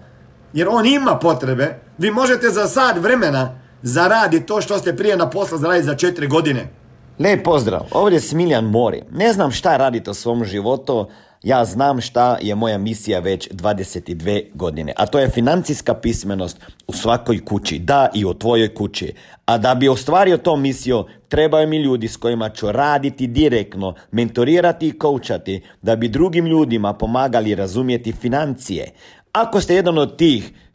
jer 0.52 0.68
on 0.68 0.86
ima 0.86 1.18
potrebe, 1.18 1.80
vi 2.00 2.10
možete 2.10 2.48
za 2.50 2.66
sad 2.66 2.98
vremena 2.98 3.58
zaraditi 3.82 4.46
to 4.46 4.60
što 4.60 4.78
ste 4.78 4.96
prije 4.96 5.16
na 5.16 5.30
posla 5.30 5.58
zaraditi 5.58 5.86
za 5.86 5.94
četiri 5.94 6.26
godine. 6.26 6.68
Lijep 7.18 7.44
pozdrav, 7.44 7.80
ovdje 7.92 8.16
je 8.16 8.20
Smiljan 8.20 8.64
Mori. 8.64 9.02
Ne 9.12 9.32
znam 9.32 9.50
šta 9.50 9.76
radite 9.76 10.10
u 10.10 10.14
svom 10.14 10.44
životu, 10.44 11.06
ja 11.42 11.64
znam 11.64 12.00
šta 12.00 12.38
je 12.40 12.54
moja 12.54 12.78
misija 12.78 13.20
već 13.20 13.48
22 13.50 14.44
godine, 14.54 14.92
a 14.96 15.06
to 15.06 15.18
je 15.18 15.30
financijska 15.30 15.94
pismenost 15.94 16.60
u 16.86 16.92
svakoj 16.92 17.44
kući, 17.44 17.78
da 17.78 18.08
i 18.14 18.24
u 18.24 18.34
tvojoj 18.34 18.74
kući. 18.74 19.14
A 19.46 19.58
da 19.58 19.74
bi 19.74 19.88
ostvario 19.88 20.36
to 20.36 20.56
misiju, 20.56 21.04
trebaju 21.28 21.68
mi 21.68 21.76
ljudi 21.76 22.08
s 22.08 22.16
kojima 22.16 22.48
ću 22.48 22.72
raditi 22.72 23.26
direktno, 23.26 23.94
mentorirati 24.10 24.88
i 24.88 24.98
koučati, 24.98 25.62
da 25.82 25.96
bi 25.96 26.08
drugim 26.08 26.46
ljudima 26.46 26.92
pomagali 26.92 27.54
razumjeti 27.54 28.12
financije. 28.12 28.90
Ako 29.32 29.60
ste 29.60 29.74
jedan 29.74 29.98
od 29.98 30.16
tih 30.16 30.52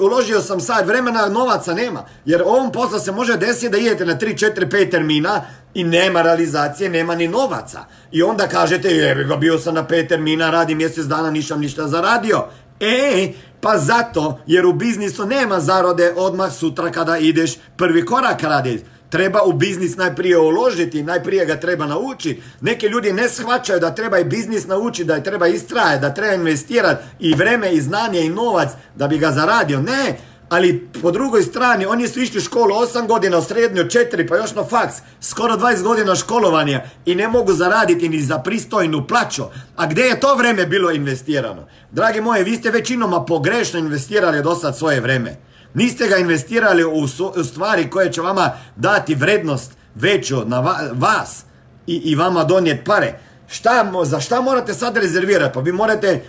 uložio 0.00 0.40
sam 0.40 0.60
sad 0.60 0.86
vremena, 0.86 1.28
novaca 1.28 1.74
nema. 1.74 2.04
Jer 2.24 2.42
ovom 2.42 2.72
poslu 2.72 2.98
se 2.98 3.12
može 3.12 3.36
desiti 3.36 3.68
da 3.68 3.78
idete 3.78 4.06
na 4.06 4.16
3, 4.16 4.52
4, 4.54 4.70
5 4.70 4.90
termina 4.90 5.42
i 5.74 5.84
nema 5.84 6.22
realizacije, 6.22 6.90
nema 6.90 7.14
ni 7.14 7.28
novaca. 7.28 7.84
I 8.12 8.22
onda 8.22 8.48
kažete, 8.48 8.88
jebi 8.88 9.24
ga, 9.24 9.36
bio 9.36 9.58
sam 9.58 9.74
na 9.74 9.84
5 9.84 10.08
termina, 10.08 10.50
radi 10.50 10.74
mjesec 10.74 11.06
dana, 11.06 11.30
nisam 11.30 11.60
ništa 11.60 11.88
zaradio. 11.88 12.44
E, 12.80 13.32
pa 13.60 13.78
zato, 13.78 14.40
jer 14.46 14.66
u 14.66 14.72
biznisu 14.72 15.26
nema 15.26 15.60
zarode 15.60 16.12
odmah 16.16 16.52
sutra 16.52 16.90
kada 16.90 17.18
ideš 17.18 17.56
prvi 17.76 18.04
korak 18.04 18.42
raditi. 18.42 18.84
Treba 19.10 19.42
u 19.42 19.52
biznis 19.52 19.96
najprije 19.96 20.38
uložiti, 20.38 21.02
najprije 21.02 21.46
ga 21.46 21.60
treba 21.60 21.86
naučiti. 21.86 22.42
Neki 22.60 22.86
ljudi 22.86 23.12
ne 23.12 23.28
shvaćaju 23.28 23.80
da 23.80 23.94
treba 23.94 24.18
i 24.18 24.24
biznis 24.24 24.66
naučiti, 24.66 25.04
da 25.04 25.14
je 25.14 25.24
treba 25.24 25.46
istrajati, 25.46 26.00
da 26.00 26.14
treba 26.14 26.34
investirati 26.34 27.04
i 27.20 27.34
vreme 27.34 27.72
i 27.72 27.80
znanje 27.80 28.20
i 28.20 28.28
novac 28.28 28.68
da 28.94 29.08
bi 29.08 29.18
ga 29.18 29.32
zaradio. 29.32 29.80
Ne, 29.80 30.16
ali 30.48 30.88
po 31.02 31.10
drugoj 31.10 31.42
strani 31.42 31.86
oni 31.86 32.08
su 32.08 32.20
išli 32.20 32.38
u 32.38 32.42
školu 32.42 32.74
8 32.74 33.06
godina, 33.06 33.38
u 33.38 33.42
srednju 33.42 33.82
4 33.82 34.28
pa 34.28 34.36
još 34.36 34.54
na 34.54 34.64
faks, 34.64 34.94
skoro 35.20 35.56
20 35.56 35.82
godina 35.82 36.14
školovanja 36.14 36.82
i 37.06 37.14
ne 37.14 37.28
mogu 37.28 37.52
zaraditi 37.52 38.08
ni 38.08 38.22
za 38.22 38.38
pristojnu 38.38 39.06
plaću. 39.06 39.42
A 39.76 39.86
gdje 39.86 40.02
je 40.02 40.20
to 40.20 40.34
vreme 40.34 40.66
bilo 40.66 40.90
investirano? 40.90 41.66
Dragi 41.90 42.20
moji, 42.20 42.44
vi 42.44 42.56
ste 42.56 42.70
većinoma 42.70 43.24
pogrešno 43.24 43.78
investirali 43.78 44.42
do 44.42 44.54
sad 44.54 44.78
svoje 44.78 45.00
vreme. 45.00 45.47
Niste 45.74 46.08
ga 46.08 46.16
investirali 46.16 46.84
u 46.84 47.08
stvari 47.44 47.90
koje 47.90 48.12
će 48.12 48.20
vama 48.20 48.50
dati 48.76 49.14
vrednost 49.14 49.72
veću 49.94 50.44
na 50.46 50.60
vas 50.92 51.44
i, 51.86 51.94
i 51.94 52.14
vama 52.14 52.44
donijeti 52.44 52.84
pare. 52.84 53.18
Šta, 53.48 53.92
za 54.04 54.20
šta 54.20 54.40
morate 54.40 54.74
sad 54.74 54.96
rezervirati? 54.96 55.54
Pa 55.54 55.60
vi 55.60 55.72
morate 55.72 56.22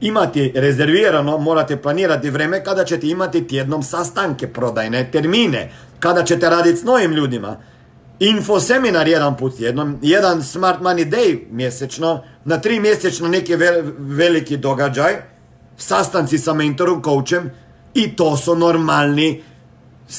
imati 0.00 0.52
rezervirano, 0.54 1.38
morate 1.38 1.76
planirati 1.76 2.30
vreme 2.30 2.64
kada 2.64 2.84
ćete 2.84 3.08
imati 3.08 3.46
tjednom 3.46 3.82
sastanke, 3.82 4.52
prodajne 4.52 5.10
termine, 5.10 5.72
kada 6.00 6.24
ćete 6.24 6.50
raditi 6.50 6.78
s 6.78 6.84
novim 6.84 7.12
ljudima. 7.12 7.56
Info 8.18 8.60
seminar 8.60 9.08
jedan 9.08 9.36
put 9.36 9.60
jednom, 9.60 9.98
jedan 10.02 10.42
Smart 10.42 10.80
Money 10.80 11.10
Day 11.10 11.38
mjesečno, 11.50 12.24
na 12.44 12.60
tri 12.60 12.80
mjesečno 12.80 13.28
neki 13.28 13.56
veliki 13.98 14.56
događaj, 14.56 15.12
sastanci 15.76 16.38
sa 16.38 16.54
mentorom, 16.54 17.02
coachem, 17.02 17.50
i 17.94 18.16
to 18.16 18.36
su 18.36 18.54
normalni, 18.56 19.42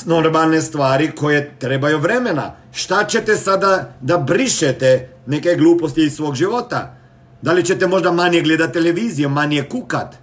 normalne 0.05 0.61
stvari 0.61 1.11
koje 1.11 1.55
trebaju 1.59 1.99
vremena. 1.99 2.55
Šta 2.71 3.03
ćete 3.03 3.35
sada 3.35 3.93
da 4.01 4.17
brišete 4.17 5.09
neke 5.25 5.55
gluposti 5.55 6.03
iz 6.03 6.15
svog 6.15 6.35
života? 6.35 6.95
Da 7.41 7.51
li 7.53 7.65
ćete 7.65 7.87
možda 7.87 8.11
manje 8.11 8.41
gledati 8.41 8.73
televiziju, 8.73 9.29
manje 9.29 9.63
kukat? 9.63 10.15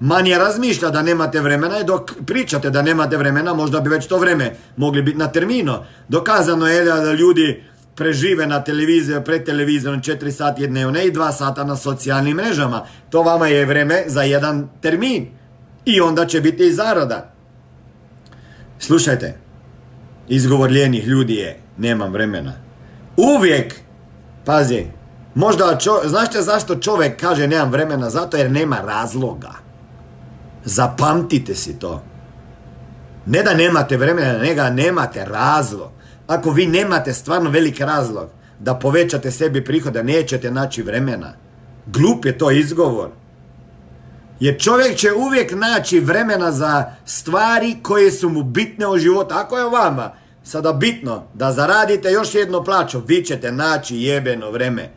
Manje 0.00 0.38
razmišlja 0.38 0.90
da 0.90 1.02
nemate 1.02 1.40
vremena 1.40 1.80
i 1.80 1.84
dok 1.84 2.10
pričate 2.26 2.70
da 2.70 2.82
nemate 2.82 3.16
vremena, 3.16 3.54
možda 3.54 3.80
bi 3.80 3.90
već 3.90 4.06
to 4.06 4.18
vreme 4.18 4.56
mogli 4.76 5.02
biti 5.02 5.18
na 5.18 5.32
terminu. 5.32 5.74
Dokazano 6.08 6.66
je 6.66 6.84
da 6.84 7.12
ljudi 7.12 7.64
prežive 7.96 8.46
na 8.46 8.64
televiziju, 8.64 9.22
pred 9.24 9.44
televizijom 9.44 10.02
4 10.02 10.30
sati 10.30 10.66
dnevne 10.66 11.06
i 11.06 11.12
2 11.12 11.32
sata 11.32 11.64
na 11.64 11.76
socijalnim 11.76 12.36
mrežama. 12.36 12.86
To 13.10 13.22
vama 13.22 13.48
je 13.48 13.66
vreme 13.66 14.04
za 14.06 14.22
jedan 14.22 14.68
termin. 14.80 15.28
I 15.84 16.00
onda 16.00 16.26
će 16.26 16.40
biti 16.40 16.66
i 16.66 16.72
zarada. 16.72 17.32
Slušajte, 18.78 19.38
izgovor 20.28 20.70
ljenih 20.70 21.06
ljudi 21.06 21.34
je, 21.34 21.60
nemam 21.78 22.12
vremena. 22.12 22.52
Uvijek, 23.16 23.74
pazi, 24.44 24.86
možda, 25.34 25.78
čo, 25.78 26.00
znašte 26.04 26.42
zašto 26.42 26.76
čovjek 26.76 27.20
kaže 27.20 27.48
nemam 27.48 27.70
vremena? 27.70 28.10
Zato 28.10 28.36
jer 28.36 28.50
nema 28.50 28.80
razloga. 28.80 29.52
Zapamtite 30.64 31.54
si 31.54 31.78
to. 31.78 32.02
Ne 33.26 33.42
da 33.42 33.54
nemate 33.54 33.96
vremena, 33.96 34.38
nego 34.38 34.62
nemate 34.62 35.24
razlog. 35.24 35.90
Ako 36.26 36.50
vi 36.50 36.66
nemate 36.66 37.12
stvarno 37.12 37.50
velik 37.50 37.80
razlog 37.80 38.28
da 38.58 38.74
povećate 38.74 39.30
sebi 39.30 39.64
prihoda, 39.64 40.02
nećete 40.02 40.50
naći 40.50 40.82
vremena. 40.82 41.32
Glup 41.86 42.24
je 42.24 42.38
to 42.38 42.50
izgovor. 42.50 43.10
Jer 44.40 44.60
čovjek 44.60 44.96
će 44.96 45.12
uvijek 45.12 45.52
naći 45.52 46.00
vremena 46.00 46.52
za 46.52 46.84
stvari 47.04 47.76
koje 47.82 48.10
su 48.10 48.28
mu 48.28 48.42
bitne 48.42 48.86
u 48.88 48.98
životu. 48.98 49.34
Ako 49.34 49.58
je 49.58 49.64
vama 49.64 50.12
sada 50.44 50.72
bitno 50.72 51.22
da 51.34 51.52
zaradite 51.52 52.10
još 52.10 52.34
jednu 52.34 52.64
plaću, 52.64 53.02
vi 53.06 53.24
ćete 53.24 53.52
naći 53.52 53.96
jebeno 53.96 54.50
vreme. 54.50 54.90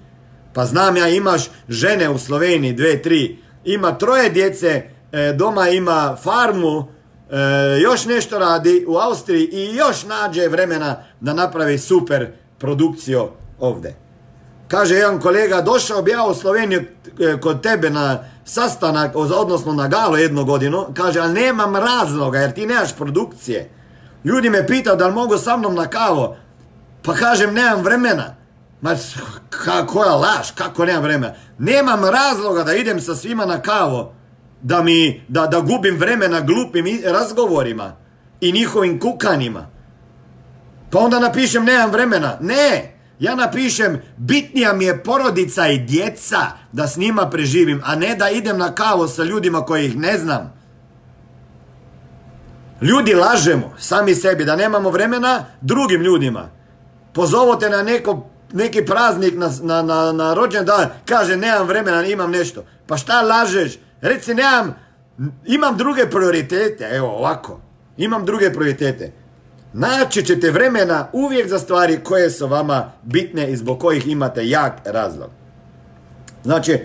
Pa 0.54 0.66
znam 0.66 0.98
ja 0.98 1.10
imaš 1.10 1.50
žene 1.70 2.10
u 2.10 2.18
Sloveniji, 2.18 2.74
dve, 2.74 3.02
tri, 3.02 3.38
ima 3.66 3.98
troje 3.98 4.30
djece, 4.30 4.84
e, 5.12 5.34
doma 5.34 5.70
ima 5.70 6.18
farmu, 6.24 6.88
e, 7.30 7.80
još 7.82 8.06
nešto 8.06 8.40
radi 8.40 8.86
u 8.88 8.98
Austriji 8.98 9.50
i 9.52 9.76
još 9.76 10.04
nađe 10.04 10.48
vremena 10.48 11.04
da 11.22 11.34
napravi 11.34 11.78
super 11.78 12.28
produkciju 12.58 13.28
ovdje. 13.60 13.96
Kaže 14.68 14.96
jedan 14.96 15.20
kolega, 15.20 15.62
došao 15.62 16.02
bi 16.02 16.12
ja 16.12 16.26
u 16.26 16.34
Sloveniju 16.34 16.82
e, 17.20 17.40
kod 17.42 17.62
tebe 17.62 17.90
na 17.90 18.24
sastanak, 18.48 19.12
odnosno 19.16 19.74
na 19.74 19.88
galo 19.88 20.18
jednu 20.18 20.46
godinu, 20.46 20.86
kaže, 20.94 21.20
ali 21.20 21.34
nemam 21.34 21.76
razloga 21.76 22.40
jer 22.40 22.52
ti 22.52 22.66
nemaš 22.66 22.96
produkcije. 22.96 23.70
Ljudi 24.24 24.50
me 24.50 24.68
pitaju 24.68 24.96
da 24.96 25.08
li 25.08 25.14
mogu 25.14 25.38
sa 25.38 25.58
mnom 25.58 25.76
na 25.76 25.88
kavo, 25.88 26.38
pa 27.04 27.14
kažem, 27.14 27.54
nemam 27.54 27.84
vremena. 27.84 28.36
Ma, 28.82 28.96
koja 29.88 30.16
laž, 30.16 30.52
kako 30.56 30.86
nemam 30.86 31.04
vremena? 31.04 31.34
Nemam 31.58 32.06
razloga 32.06 32.64
da 32.64 32.74
idem 32.74 33.02
sa 33.02 33.16
svima 33.16 33.46
na 33.46 33.62
kavo, 33.62 34.14
da, 34.62 34.84
mi, 34.84 35.26
da, 35.28 35.48
da 35.48 35.60
gubim 35.60 35.98
vremena 35.98 36.42
glupim 36.42 36.86
razgovorima 37.06 37.96
i 38.42 38.52
njihovim 38.52 39.00
kukanima. 39.00 39.68
Pa 40.92 41.00
onda 41.00 41.20
napišem, 41.20 41.66
nemam 41.66 41.92
vremena. 41.92 42.38
Ne! 42.42 42.97
Ja 43.20 43.36
napišem, 43.36 44.02
bitnija 44.18 44.74
mi 44.74 44.86
je 44.86 45.04
porodica 45.04 45.68
i 45.68 45.78
djeca 45.80 46.38
da 46.72 46.88
s 46.88 46.98
njima 46.98 47.30
preživim, 47.30 47.82
a 47.86 47.96
ne 47.96 48.16
da 48.16 48.30
idem 48.30 48.58
na 48.58 48.76
kavu 48.76 49.08
sa 49.08 49.24
ljudima 49.24 49.66
kojih 49.66 49.98
ne 49.98 50.18
znam. 50.18 50.54
Ljudi 52.82 53.14
lažemo 53.14 53.74
sami 53.78 54.16
sebi 54.16 54.46
da 54.46 54.56
nemamo 54.56 54.90
vremena 54.90 55.46
drugim 55.62 56.02
ljudima. 56.02 56.50
Pozovote 57.14 57.70
na 57.70 57.84
neko, 57.84 58.30
neki 58.54 58.86
praznik 58.86 59.34
na, 59.36 59.52
na, 59.62 59.82
na, 59.82 60.12
na 60.12 60.34
rođendan, 60.34 60.90
kaže 61.06 61.38
nemam 61.38 61.68
vremena, 61.68 62.06
imam 62.06 62.32
nešto. 62.32 62.66
Pa 62.88 62.98
šta 62.98 63.22
lažeš? 63.22 63.80
Reci 64.02 64.34
nemam, 64.34 64.76
imam 65.46 65.78
druge 65.78 66.10
prioritete, 66.10 66.90
evo 66.92 67.08
ovako. 67.08 67.62
Imam 67.98 68.26
druge 68.26 68.54
prioritete. 68.54 69.12
Naći 69.74 70.26
ćete 70.26 70.52
vremena 70.52 71.08
uvijek 71.14 71.48
za 71.48 71.60
stvari 71.60 72.00
koje 72.04 72.30
su 72.30 72.48
vama 72.48 72.92
bitne 73.04 73.52
i 73.52 73.58
zbog 73.58 73.80
kojih 73.80 74.08
imate 74.08 74.48
jak 74.48 74.74
razlog. 74.86 75.30
Znači, 76.44 76.80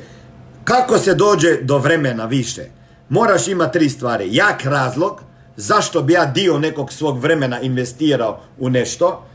kako 0.64 0.98
se 0.98 1.14
dođe 1.14 1.56
do 1.62 1.78
vremena 1.78 2.24
više? 2.24 2.62
Moraš 3.08 3.48
imati 3.48 3.78
tri 3.78 3.88
stvari. 3.88 4.28
Jak 4.30 4.64
razlog, 4.64 5.20
zašto 5.56 6.02
bi 6.02 6.12
ja 6.12 6.24
dio 6.24 6.58
nekog 6.58 6.92
svog 6.92 7.18
vremena 7.18 7.60
investirao 7.60 8.40
u 8.58 8.70
nešto. 8.70 9.26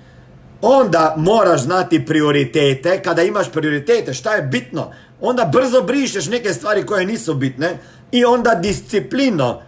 Onda 0.61 1.13
moraš 1.17 1.61
znati 1.61 2.05
prioritete. 2.05 3.01
Kada 3.01 3.23
imaš 3.23 3.51
prioritete, 3.51 4.13
šta 4.13 4.35
je 4.35 4.41
bitno? 4.41 4.91
Onda 5.21 5.45
brzo 5.53 5.81
brišeš 5.81 6.27
neke 6.27 6.53
stvari 6.53 6.85
koje 6.85 7.05
nisu 7.05 7.33
bitne 7.33 7.77
i 8.11 8.25
onda 8.25 8.55
disciplino 8.55 9.61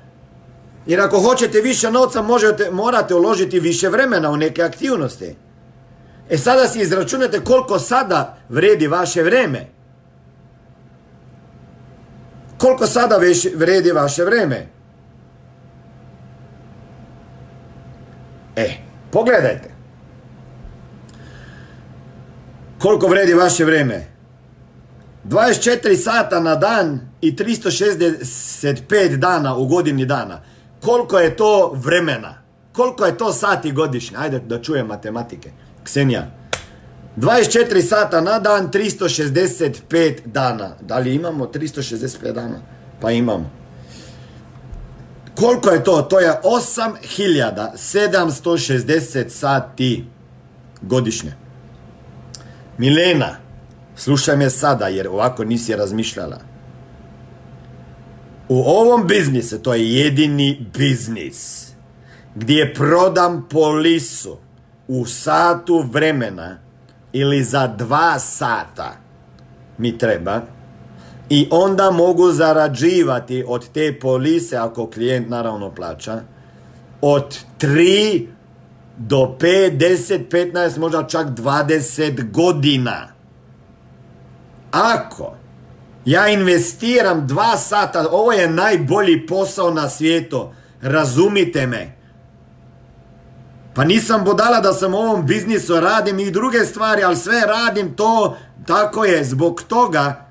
jer 0.90 1.02
ako 1.02 1.20
hoćete 1.20 1.62
više 1.62 1.92
novca, 1.92 2.22
možete, 2.22 2.72
morate 2.72 3.16
uložiti 3.16 3.60
više 3.60 3.90
vremena 3.90 4.30
u 4.30 4.38
neke 4.38 4.64
aktivnosti. 4.64 5.36
E 6.30 6.38
sada 6.38 6.68
si 6.68 6.82
izračunate 6.82 7.40
koliko 7.40 7.80
sada 7.80 8.38
vredi 8.50 8.88
vaše 8.88 9.24
vreme. 9.24 9.68
Koliko 12.58 12.88
sada 12.88 13.20
vredi 13.56 13.92
vaše 13.92 14.24
vreme. 14.24 14.68
E, 18.56 18.70
pogledajte. 19.12 19.70
Koliko 22.80 23.08
vredi 23.08 23.34
vaše 23.34 23.66
vrijeme? 23.66 24.08
24 25.26 25.96
sata 25.96 26.40
na 26.40 26.56
dan 26.56 27.00
i 27.22 27.36
365 27.36 29.16
dana 29.16 29.56
u 29.56 29.68
godini 29.68 30.06
dana. 30.06 30.42
Koliko 30.82 31.20
je 31.20 31.38
to 31.38 31.72
vremena? 31.76 32.34
Koliko 32.74 33.06
je 33.06 33.18
to 33.18 33.34
sati 33.34 33.72
godišnje? 33.72 34.18
Ajde 34.18 34.40
da 34.40 34.62
čujem 34.62 34.88
matematike. 34.88 35.52
Ksenija. 35.84 36.32
24 37.18 37.82
sata 37.82 38.22
na 38.22 38.40
dan, 38.40 38.72
365 38.72 40.20
dana. 40.26 40.76
Da 40.82 40.98
li 40.98 41.16
imamo 41.16 41.46
365 41.46 42.32
dana? 42.32 42.60
Pa 43.02 43.12
imamo. 43.12 43.52
Koliko 45.36 45.70
je 45.70 45.84
to? 45.84 46.02
To 46.02 46.20
je 46.20 46.40
8760 46.44 49.30
sati 49.30 50.06
godišnje. 50.82 51.34
Milena, 52.78 53.36
slušaj 53.96 54.38
me 54.38 54.50
sada 54.50 54.88
jer 54.88 55.08
ovako 55.08 55.44
nisi 55.44 55.76
razmišljala. 55.76 56.49
U 58.50 58.62
ovom 58.62 59.08
biznisu, 59.08 59.60
to 59.60 59.74
je 59.74 59.96
jedini 59.96 60.66
biznis, 60.78 61.68
gdje 62.36 62.74
prodam 62.74 63.48
polisu 63.50 64.38
u 64.88 65.06
satu 65.06 65.86
vremena 65.92 66.58
ili 67.14 67.44
za 67.44 67.68
dva 67.68 68.20
sata 68.20 68.98
mi 69.78 69.98
treba 69.98 70.42
i 71.30 71.48
onda 71.52 71.92
mogu 71.92 72.32
zarađivati 72.32 73.44
od 73.48 73.70
te 73.74 74.00
polise 74.00 74.58
ako 74.58 74.90
klijent 74.90 75.30
naravno 75.30 75.76
plaća 75.76 76.22
od 77.02 77.40
3 77.60 78.28
do 78.98 79.36
5, 79.40 79.78
10, 79.78 80.30
15, 80.30 80.80
možda 80.80 81.08
čak 81.08 81.28
20 81.28 82.32
godina. 82.32 83.08
Ako 84.72 85.34
ja 86.06 86.28
investiram 86.28 87.28
dva 87.28 87.58
sata, 87.58 88.08
ovo 88.12 88.32
je 88.32 88.50
najbolji 88.50 89.28
posao 89.28 89.72
na 89.72 89.90
svijetu, 89.90 90.50
razumite 90.82 91.68
me. 91.68 91.96
Pa 93.74 93.84
nisam 93.84 94.24
bodala 94.24 94.60
da 94.60 94.74
sam 94.74 94.94
u 94.94 94.98
ovom 94.98 95.26
biznisu, 95.26 95.80
radim 95.80 96.20
i 96.20 96.32
druge 96.32 96.66
stvari, 96.66 97.04
ali 97.04 97.16
sve 97.16 97.42
radim 97.46 97.96
to, 97.96 98.38
tako 98.68 99.06
je, 99.06 99.24
zbog 99.24 99.64
toga, 99.68 100.26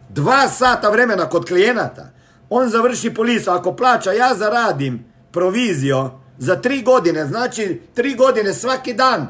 Dva 0.10 0.48
sata 0.48 0.90
vremena 0.90 1.30
kod 1.30 1.46
klijenata. 1.46 2.10
On 2.50 2.70
završi 2.70 3.14
polisu. 3.14 3.52
Ako 3.52 3.76
plaća, 3.76 4.12
ja 4.12 4.36
zaradim 4.36 5.06
provizio 5.32 6.12
za 6.38 6.56
tri 6.56 6.82
godine. 6.82 7.26
Znači, 7.26 7.82
tri 7.94 8.16
godine 8.16 8.54
svaki 8.54 8.94
dan. 8.94 9.28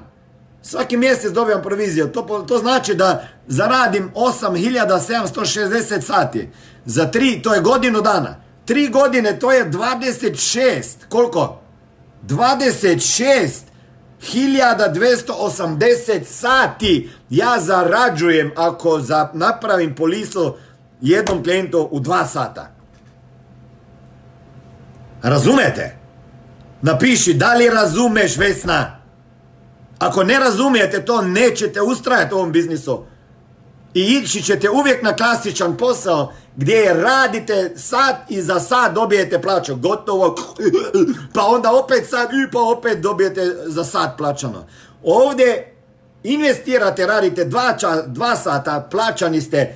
Svaki 0.61 0.97
mjesec 0.97 1.31
dobijam 1.31 1.61
proviziju. 1.61 2.07
To, 2.07 2.45
to 2.47 2.57
znači 2.57 2.95
da 2.95 3.27
zaradim 3.47 4.11
8760 4.15 6.01
sati. 6.01 6.49
Za 6.85 7.05
tri, 7.05 7.41
to 7.41 7.53
je 7.53 7.61
godinu 7.61 8.01
dana. 8.01 8.48
Tri 8.69 8.87
godine, 8.87 9.39
to 9.39 9.51
je 9.51 9.71
26. 9.71 10.83
Koliko? 11.09 11.61
26 12.27 13.49
1280 14.21 16.23
sati 16.25 17.09
ja 17.29 17.59
zarađujem 17.59 18.51
ako 18.55 18.99
za, 18.99 19.29
napravim 19.33 19.95
polisu 19.95 20.55
jednom 21.01 21.43
klijentu 21.43 21.87
u 21.91 21.99
dva 21.99 22.27
sata. 22.27 22.71
Razumete? 25.23 25.97
Napiši 26.81 27.33
da 27.33 27.53
li 27.53 27.69
razumeš 27.69 28.37
Vesna. 28.37 28.99
Ako 29.99 30.23
ne 30.23 30.39
razumijete 30.39 31.05
to, 31.05 31.21
nećete 31.21 31.81
ustrajati 31.81 32.33
u 32.33 32.37
ovom 32.37 32.51
biznisu. 32.51 33.05
I 33.93 34.01
ići 34.01 34.43
ćete 34.43 34.69
uvijek 34.69 35.03
na 35.03 35.15
klasičan 35.15 35.77
posao 35.77 36.33
gdje 36.59 36.93
radite 36.93 37.71
sat 37.75 38.15
i 38.29 38.41
za 38.41 38.59
sat 38.59 38.93
dobijete 38.93 39.41
plaću. 39.41 39.75
Gotovo. 39.75 40.35
Pa 41.33 41.41
onda 41.41 41.71
opet 41.71 42.09
sat 42.09 42.29
i 42.29 42.51
pa 42.51 42.59
opet 42.59 42.99
dobijete 42.99 43.55
za 43.65 43.83
sat 43.83 44.17
plaćano. 44.17 44.65
Ovdje 45.03 45.75
investirate, 46.23 47.05
radite 47.05 47.45
dva, 47.45 47.75
dva 48.07 48.35
sata, 48.35 48.87
plaćani 48.91 49.41
ste 49.41 49.75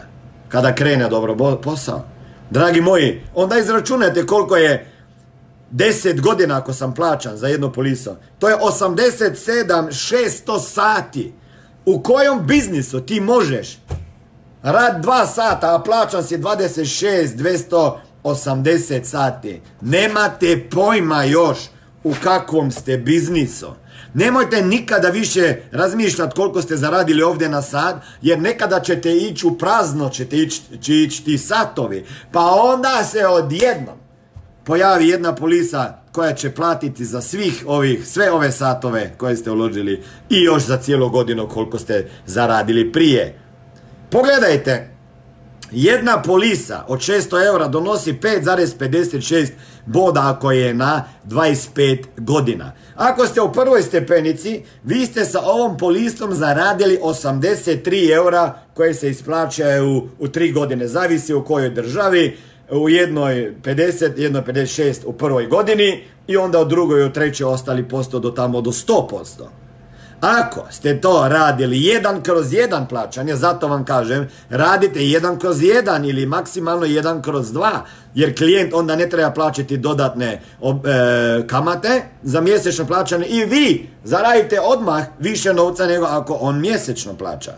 kada 0.49 0.75
krene 0.75 1.09
dobro 1.09 1.57
posao. 1.63 2.16
Dragi 2.49 2.81
moji, 2.81 3.21
onda 3.35 3.57
izračunajte 3.57 4.25
koliko 4.25 4.55
je 4.55 4.91
10 5.71 6.21
godina 6.21 6.57
ako 6.57 6.73
sam 6.73 6.93
plaćan 6.93 7.37
za 7.37 7.47
jedno 7.47 7.71
poliso. 7.71 8.15
To 8.39 8.49
je 8.49 8.57
87 8.57 9.65
600 9.65 10.59
sati. 10.59 11.33
U 11.85 11.99
kojom 12.03 12.47
biznisu 12.47 12.99
ti 13.01 13.19
možeš 13.19 13.79
rad 14.63 15.01
dva 15.01 15.25
sata, 15.25 15.75
a 15.75 15.79
plaćan 15.79 16.23
si 16.23 16.37
26 16.37 17.97
280 18.23 19.03
sati. 19.03 19.61
Nemate 19.81 20.67
pojma 20.71 21.23
još 21.23 21.57
u 22.03 22.13
kakvom 22.23 22.71
ste 22.71 22.97
biznisu. 22.97 23.67
Nemojte 24.13 24.61
nikada 24.61 25.09
više 25.09 25.55
razmišljati 25.71 26.35
koliko 26.35 26.61
ste 26.61 26.77
zaradili 26.77 27.23
ovdje 27.23 27.49
na 27.49 27.61
sat, 27.61 27.95
jer 28.21 28.39
nekada 28.39 28.79
ćete 28.79 29.17
ići 29.17 29.47
u 29.47 29.57
prazno, 29.57 30.09
ćete 30.09 30.37
ići, 30.37 30.61
ići 30.87 31.23
ti 31.23 31.37
satovi. 31.37 32.05
Pa 32.31 32.45
onda 32.45 33.03
se 33.03 33.27
odjednom 33.27 33.95
pojavi 34.63 35.09
jedna 35.09 35.35
polisa 35.35 35.93
koja 36.11 36.33
će 36.33 36.51
platiti 36.51 37.05
za 37.05 37.21
svih 37.21 37.63
ovih, 37.67 38.07
sve 38.07 38.31
ove 38.31 38.51
satove 38.51 39.13
koje 39.17 39.35
ste 39.37 39.51
uložili 39.51 40.03
i 40.29 40.41
još 40.41 40.63
za 40.63 40.77
cijelu 40.77 41.09
godinu 41.09 41.47
koliko 41.47 41.79
ste 41.79 42.09
zaradili 42.25 42.91
prije. 42.91 43.39
Pogledajte, 44.09 44.89
jedna 45.71 46.21
polisa 46.21 46.83
od 46.87 46.99
600 46.99 47.45
eura 47.45 47.67
donosi 47.67 48.13
5,56 48.13 49.51
boda 49.85 50.33
ako 50.35 50.51
je 50.51 50.73
na 50.73 51.03
25 51.25 52.05
godina. 52.17 52.71
Ako 52.97 53.25
ste 53.25 53.41
u 53.41 53.51
prvoj 53.51 53.81
stepenici, 53.81 54.63
vi 54.83 55.05
ste 55.05 55.25
sa 55.25 55.41
ovom 55.41 55.77
polistom 55.77 56.33
zaradili 56.33 56.99
83 57.03 58.13
eura 58.15 58.59
koje 58.73 58.93
se 58.93 59.09
isplaćaju 59.09 60.09
u 60.19 60.27
3 60.27 60.53
godine. 60.53 60.87
Zavisi 60.87 61.33
u 61.33 61.43
kojoj 61.43 61.69
državi, 61.69 62.37
u 62.71 62.89
jednoj 62.89 63.53
50, 63.63 64.17
jednoj 64.17 64.41
56 64.41 64.95
u 65.05 65.13
prvoj 65.13 65.45
godini 65.45 66.03
i 66.27 66.37
onda 66.37 66.59
u 66.59 66.65
drugoj 66.65 67.05
u 67.05 67.13
trećoj 67.13 67.45
ostali 67.45 67.89
posto 67.89 68.19
do 68.19 68.31
tamo 68.31 68.61
do 68.61 68.71
100%. 68.71 69.66
Ako 70.21 70.65
ste 70.71 71.01
to 71.01 71.27
radili 71.29 71.83
jedan 71.83 72.21
kroz 72.21 72.53
jedan 72.53 72.87
plaćanje, 72.87 73.35
zato 73.35 73.67
vam 73.67 73.85
kažem, 73.85 74.29
radite 74.49 75.05
jedan 75.05 75.39
kroz 75.39 75.63
jedan 75.63 76.05
ili 76.05 76.25
maksimalno 76.25 76.85
jedan 76.85 77.21
kroz 77.21 77.51
dva, 77.51 77.85
jer 78.15 78.37
klijent 78.37 78.73
onda 78.73 78.95
ne 78.95 79.09
treba 79.09 79.31
plaćati 79.31 79.77
dodatne 79.77 80.27
e, 80.33 80.41
kamate 81.47 82.01
za 82.23 82.41
mjesečno 82.41 82.85
plaćanje 82.85 83.25
i 83.25 83.45
vi 83.45 83.89
zaradite 84.03 84.59
odmah 84.59 85.03
više 85.19 85.53
novca 85.53 85.85
nego 85.85 86.05
ako 86.05 86.33
on 86.33 86.59
mjesečno 86.59 87.13
plaća. 87.13 87.53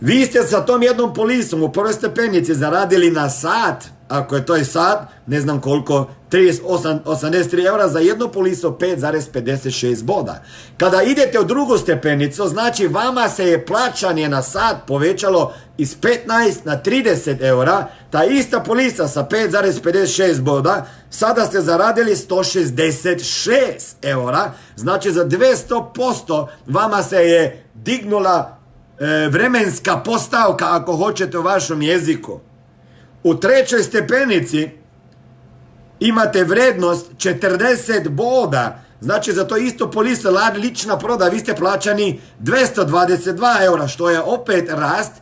Vi 0.00 0.26
ste 0.26 0.42
sa 0.42 0.64
tom 0.64 0.82
jednom 0.82 1.14
polisom 1.14 1.62
u 1.62 1.72
prvoj 1.72 1.92
stepenici 1.92 2.54
zaradili 2.54 3.10
na 3.10 3.30
sat 3.30 3.84
ako 4.08 4.36
je 4.36 4.46
to 4.46 4.56
i 4.56 4.64
sad, 4.64 5.08
ne 5.26 5.40
znam 5.40 5.60
koliko, 5.60 6.08
38, 6.30 6.98
83 7.04 7.66
eura 7.66 7.88
za 7.88 7.98
jedno 7.98 8.28
poliso 8.28 8.70
5,56 8.70 10.02
boda. 10.02 10.42
Kada 10.76 11.02
idete 11.02 11.40
u 11.40 11.44
drugu 11.44 11.78
stepenicu, 11.78 12.48
znači 12.48 12.86
vama 12.86 13.28
se 13.28 13.44
je 13.44 13.66
plaćanje 13.66 14.28
na 14.28 14.42
sat 14.42 14.76
povećalo 14.86 15.52
iz 15.78 15.96
15 16.00 16.54
na 16.64 16.80
30 16.84 17.42
eura, 17.42 17.86
ta 18.10 18.24
ista 18.24 18.60
polisa 18.60 19.08
sa 19.08 19.26
5,56 19.30 20.40
boda, 20.40 20.86
sada 21.10 21.46
ste 21.46 21.60
zaradili 21.60 22.16
166 22.16 23.94
eura, 24.02 24.52
znači 24.76 25.12
za 25.12 25.24
200% 25.24 26.46
vama 26.66 27.02
se 27.02 27.16
je 27.16 27.64
dignula 27.74 28.58
e, 28.98 29.28
vremenska 29.28 29.96
postavka 29.96 30.66
ako 30.68 30.96
hoćete 30.96 31.38
u 31.38 31.42
vašom 31.42 31.82
jeziku. 31.82 32.40
U 33.24 33.34
trećoj 33.34 33.82
stepenici 33.82 34.70
imate 36.00 36.44
vrednost 36.44 37.10
40 37.16 38.08
boda. 38.08 38.80
Znači 39.00 39.32
za 39.32 39.44
to 39.44 39.56
isto 39.56 39.90
polisto 39.90 40.30
lična 40.56 40.98
proda 40.98 41.28
vi 41.28 41.38
ste 41.38 41.54
plaćani 41.54 42.20
222 42.40 43.64
eura 43.64 43.88
što 43.88 44.10
je 44.10 44.20
opet 44.20 44.70
rast 44.70 45.12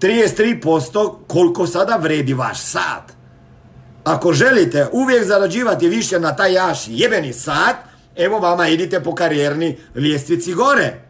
33% 0.00 1.14
koliko 1.26 1.66
sada 1.66 1.96
vredi 1.96 2.34
vaš 2.34 2.60
sat. 2.60 3.12
Ako 4.04 4.32
želite 4.32 4.86
uvijek 4.92 5.24
zarađivati 5.24 5.88
više 5.88 6.20
na 6.20 6.36
taj 6.36 6.54
jaš 6.54 6.84
jebeni 6.88 7.32
sat, 7.32 7.76
evo 8.16 8.38
vama 8.38 8.68
idite 8.68 9.02
po 9.02 9.14
karijerni 9.14 9.78
ljestvici 9.94 10.54
gore. 10.54 11.00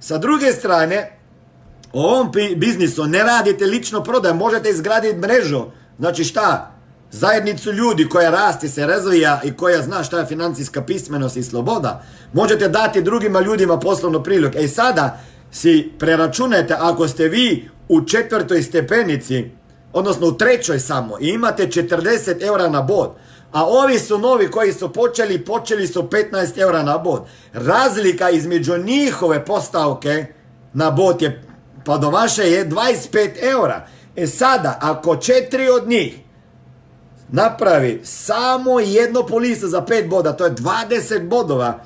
Sa 0.00 0.18
druge 0.18 0.52
strane, 0.52 1.17
u 1.98 2.00
ovom 2.00 2.32
biznisu 2.56 3.06
ne 3.06 3.22
radite 3.22 3.66
lično 3.66 4.02
prodaj, 4.02 4.34
možete 4.34 4.70
izgraditi 4.70 5.18
mrežu. 5.18 5.62
Znači 5.98 6.24
šta? 6.24 6.74
Zajednicu 7.10 7.72
ljudi 7.72 8.08
koja 8.08 8.30
rasti, 8.30 8.68
se 8.68 8.86
razvija 8.86 9.40
i 9.44 9.52
koja 9.52 9.82
zna 9.82 10.04
šta 10.04 10.18
je 10.18 10.26
financijska 10.26 10.82
pismenost 10.82 11.36
i 11.36 11.42
sloboda. 11.42 12.02
Možete 12.32 12.68
dati 12.68 13.02
drugima 13.02 13.40
ljudima 13.40 13.78
poslovnu 13.78 14.22
priliku. 14.22 14.58
E 14.58 14.68
sada 14.68 15.20
si 15.50 15.92
preračunajte 15.98 16.76
ako 16.80 17.08
ste 17.08 17.28
vi 17.28 17.68
u 17.88 18.00
četvrtoj 18.00 18.62
stepenici, 18.62 19.50
odnosno 19.92 20.26
u 20.26 20.32
trećoj 20.32 20.78
samo, 20.78 21.18
i 21.20 21.28
imate 21.28 21.66
40 21.66 22.46
eura 22.46 22.68
na 22.68 22.82
bod, 22.82 23.10
a 23.52 23.66
ovi 23.66 23.98
su 23.98 24.18
novi 24.18 24.50
koji 24.50 24.72
su 24.72 24.92
počeli, 24.92 25.44
počeli 25.44 25.86
su 25.86 26.02
15 26.02 26.58
eura 26.58 26.82
na 26.82 26.98
bod. 26.98 27.22
Razlika 27.52 28.30
između 28.30 28.76
njihove 28.76 29.44
postavke 29.44 30.26
na 30.72 30.90
bod 30.90 31.22
je, 31.22 31.47
pa 31.88 31.98
do 31.98 32.10
vaše 32.10 32.42
je 32.42 32.68
25 32.68 33.30
eura. 33.40 33.86
E 34.16 34.26
sada, 34.26 34.78
ako 34.80 35.16
četiri 35.16 35.68
od 35.68 35.88
njih 35.88 36.18
napravi 37.28 38.00
samo 38.04 38.80
jedno 38.80 39.26
poliso 39.26 39.68
za 39.68 39.80
5 39.80 40.08
boda, 40.08 40.32
to 40.32 40.44
je 40.44 40.54
20 40.54 41.28
bodova, 41.28 41.80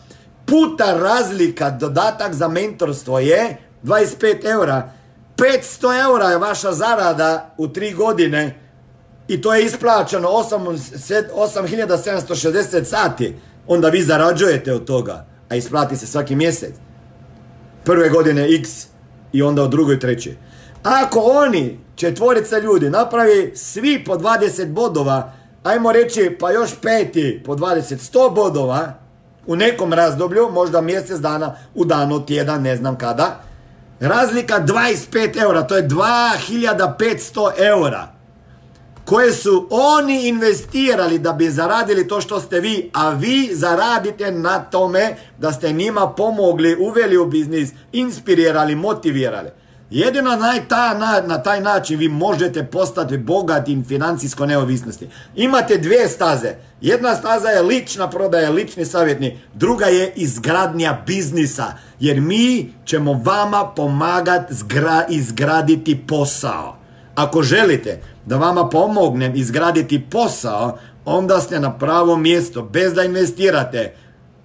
puta 0.46 0.94
razlika, 0.94 1.70
dodatak 1.70 2.34
za 2.34 2.48
mentorstvo 2.48 3.18
je 3.18 3.56
25 3.84 4.50
eura. 4.50 4.92
500 5.36 6.08
eura 6.08 6.26
je 6.26 6.38
vaša 6.38 6.72
zarada 6.72 7.54
u 7.58 7.68
tri 7.68 7.92
godine 7.92 8.60
i 9.28 9.40
to 9.40 9.54
je 9.54 9.64
isplaćeno 9.64 10.28
8760 10.28 12.84
sati. 12.84 13.36
Onda 13.66 13.88
vi 13.88 14.02
zarađujete 14.02 14.72
od 14.72 14.84
toga, 14.84 15.26
a 15.48 15.56
isplati 15.56 15.96
se 15.96 16.06
svaki 16.06 16.34
mjesec. 16.34 16.74
Prve 17.84 18.08
godine 18.08 18.54
x 18.54 18.91
i 19.32 19.42
onda 19.42 19.62
u 19.62 19.68
drugoj 19.68 20.00
trećoj. 20.00 20.36
Ako 20.82 21.20
oni, 21.20 21.78
četvorica 21.94 22.58
ljudi, 22.58 22.90
napravi 22.90 23.52
svi 23.56 24.04
po 24.04 24.14
20 24.14 24.66
bodova, 24.72 25.32
ajmo 25.62 25.92
reći 25.92 26.36
pa 26.40 26.50
još 26.50 26.70
peti 26.82 27.42
po 27.46 27.54
20, 27.54 28.16
100 28.16 28.34
bodova, 28.34 28.94
u 29.46 29.56
nekom 29.56 29.92
razdoblju, 29.92 30.50
možda 30.52 30.80
mjesec 30.80 31.18
dana, 31.18 31.54
u 31.74 31.84
danu, 31.84 32.26
tjedan, 32.26 32.62
ne 32.62 32.76
znam 32.76 32.98
kada, 32.98 33.40
razlika 34.00 34.60
25 34.66 35.42
eura, 35.42 35.62
to 35.62 35.76
je 35.76 35.88
2500 35.88 37.50
eura 37.56 38.21
koje 39.04 39.32
su 39.32 39.68
oni 39.70 40.28
investirali 40.28 41.18
da 41.18 41.32
bi 41.32 41.50
zaradili 41.50 42.08
to 42.08 42.20
što 42.20 42.40
ste 42.40 42.60
vi, 42.60 42.90
a 42.92 43.10
vi 43.10 43.50
zaradite 43.52 44.30
na 44.30 44.58
tome 44.58 45.16
da 45.38 45.52
ste 45.52 45.72
njima 45.72 46.08
pomogli, 46.16 46.76
uveli 46.80 47.16
u 47.16 47.26
biznis, 47.26 47.70
inspirirali, 47.92 48.74
motivirali. 48.74 49.50
Jedino 49.92 50.36
na, 50.36 50.54
ta, 50.68 51.22
na, 51.26 51.42
taj 51.42 51.60
način 51.60 51.98
vi 51.98 52.08
možete 52.08 52.64
postati 52.64 53.18
bogati 53.18 53.82
financijsko 53.88 54.46
neovisnosti. 54.46 55.08
Imate 55.36 55.78
dvije 55.78 56.08
staze. 56.08 56.54
Jedna 56.80 57.14
staza 57.14 57.48
je 57.48 57.62
lična 57.62 58.10
prodaja, 58.10 58.50
lični 58.50 58.84
savjetni. 58.84 59.38
Druga 59.54 59.86
je 59.86 60.12
izgradnja 60.16 60.98
biznisa. 61.06 61.66
Jer 62.00 62.20
mi 62.20 62.72
ćemo 62.84 63.20
vama 63.24 63.72
pomagati 63.76 64.54
izgraditi 65.08 66.00
posao. 66.08 66.81
Ako 67.14 67.42
želite 67.42 68.00
da 68.26 68.36
vama 68.36 68.68
pomognem 68.68 69.32
izgraditi 69.34 70.02
posao, 70.10 70.78
onda 71.04 71.40
ste 71.40 71.60
na 71.60 71.78
pravom 71.78 72.22
mjestu, 72.22 72.62
bez 72.62 72.94
da 72.94 73.02
investirate 73.02 73.94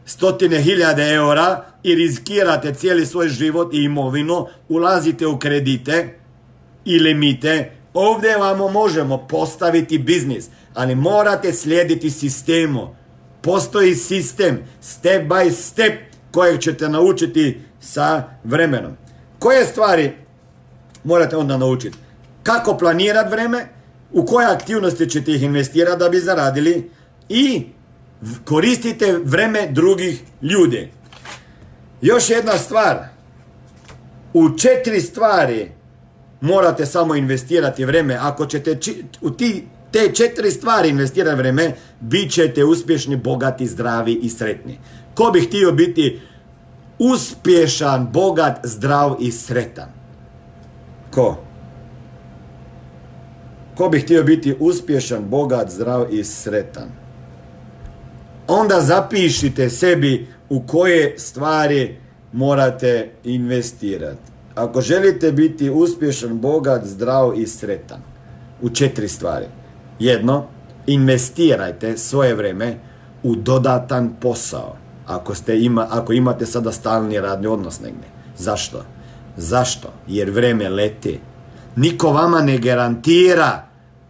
stotine 0.06 0.62
hiljade 0.62 1.13
eura 1.13 1.63
i 1.84 1.95
riskirate 1.95 2.73
cijeli 2.73 3.06
svoj 3.06 3.30
život 3.30 3.73
i 3.73 3.84
imovinu, 3.84 4.47
ulazite 4.69 5.27
u 5.27 5.39
kredite 5.39 6.19
i 6.86 6.99
limite, 6.99 7.71
ovdje 7.93 8.38
vam 8.38 8.71
možemo 8.71 9.17
postaviti 9.17 9.97
biznis, 9.97 10.49
ali 10.73 10.95
morate 10.95 11.53
slijediti 11.53 12.10
sistemu. 12.10 12.95
Postoji 13.41 13.95
sistem, 13.95 14.60
step 14.82 15.23
by 15.30 15.51
step, 15.51 15.93
kojeg 16.32 16.60
ćete 16.60 16.89
naučiti 16.89 17.62
sa 17.80 18.23
vremenom. 18.43 18.91
Koje 19.39 19.65
stvari 19.65 20.12
morate 21.03 21.38
onda 21.38 21.58
naučiti? 21.58 21.97
Kako 22.47 22.77
planirati 22.77 23.29
vreme, 23.29 23.65
u 24.12 24.25
koje 24.25 24.47
aktivnosti 24.47 25.10
ćete 25.10 25.31
ih 25.31 25.43
investirati 25.43 25.99
da 25.99 26.10
bi 26.10 26.19
zaradili 26.19 26.91
i 27.29 27.65
koristite 28.45 29.19
vreme 29.23 29.67
drugih 29.71 30.21
ljudi. 30.41 30.91
Još 32.01 32.29
jedna 32.29 32.57
stvar. 32.57 32.97
U 34.33 34.49
četiri 34.57 35.01
stvari 35.01 35.71
morate 36.41 36.86
samo 36.86 37.15
investirati 37.15 37.86
vreme. 37.86 38.17
Ako 38.21 38.45
ćete 38.45 38.79
u 39.21 39.29
ti, 39.29 39.67
te 39.91 40.12
četiri 40.13 40.51
stvari 40.51 40.89
investirati 40.89 41.38
vreme, 41.38 41.73
bit 41.99 42.31
ćete 42.31 42.63
uspješni, 42.63 43.15
bogati, 43.15 43.67
zdravi 43.67 44.13
i 44.13 44.29
sretni. 44.29 44.79
Ko 45.15 45.31
bi 45.33 45.41
htio 45.41 45.71
biti 45.71 46.19
uspješan, 46.99 48.07
bogat, 48.13 48.60
zdrav 48.63 49.15
i 49.19 49.31
sretan? 49.31 49.89
Ko? 51.12 51.46
Ko 53.77 53.89
bi 53.89 53.99
htio 53.99 54.23
biti 54.23 54.55
uspješan, 54.59 55.29
bogat, 55.29 55.71
zdrav 55.71 56.13
i 56.13 56.23
sretan? 56.23 56.89
Onda 58.47 58.81
zapišite 58.81 59.69
sebi 59.69 60.27
u 60.49 60.61
koje 60.67 61.19
stvari 61.19 61.97
morate 62.33 63.09
investirati. 63.23 64.31
Ako 64.55 64.81
želite 64.81 65.31
biti 65.31 65.69
uspješan, 65.69 66.39
bogat, 66.39 66.85
zdrav 66.85 67.33
i 67.39 67.47
sretan, 67.47 68.01
u 68.61 68.69
četiri 68.69 69.07
stvari. 69.07 69.45
Jedno, 69.99 70.45
investirajte 70.87 71.97
svoje 71.97 72.35
vrijeme 72.35 72.77
u 73.23 73.35
dodatan 73.35 74.15
posao. 74.21 74.75
Ako, 75.07 75.35
ste 75.35 75.59
ima, 75.59 75.87
ako 75.89 76.13
imate 76.13 76.45
sada 76.45 76.71
stalni 76.71 77.19
radni 77.19 77.47
odnos 77.47 77.79
negdje. 77.79 78.09
Zašto? 78.37 78.83
Zašto? 79.37 79.93
Jer 80.07 80.29
vrijeme 80.29 80.69
leti. 80.69 81.19
Niko 81.75 82.11
vama 82.11 82.41
ne 82.41 82.57
garantira 82.57 83.66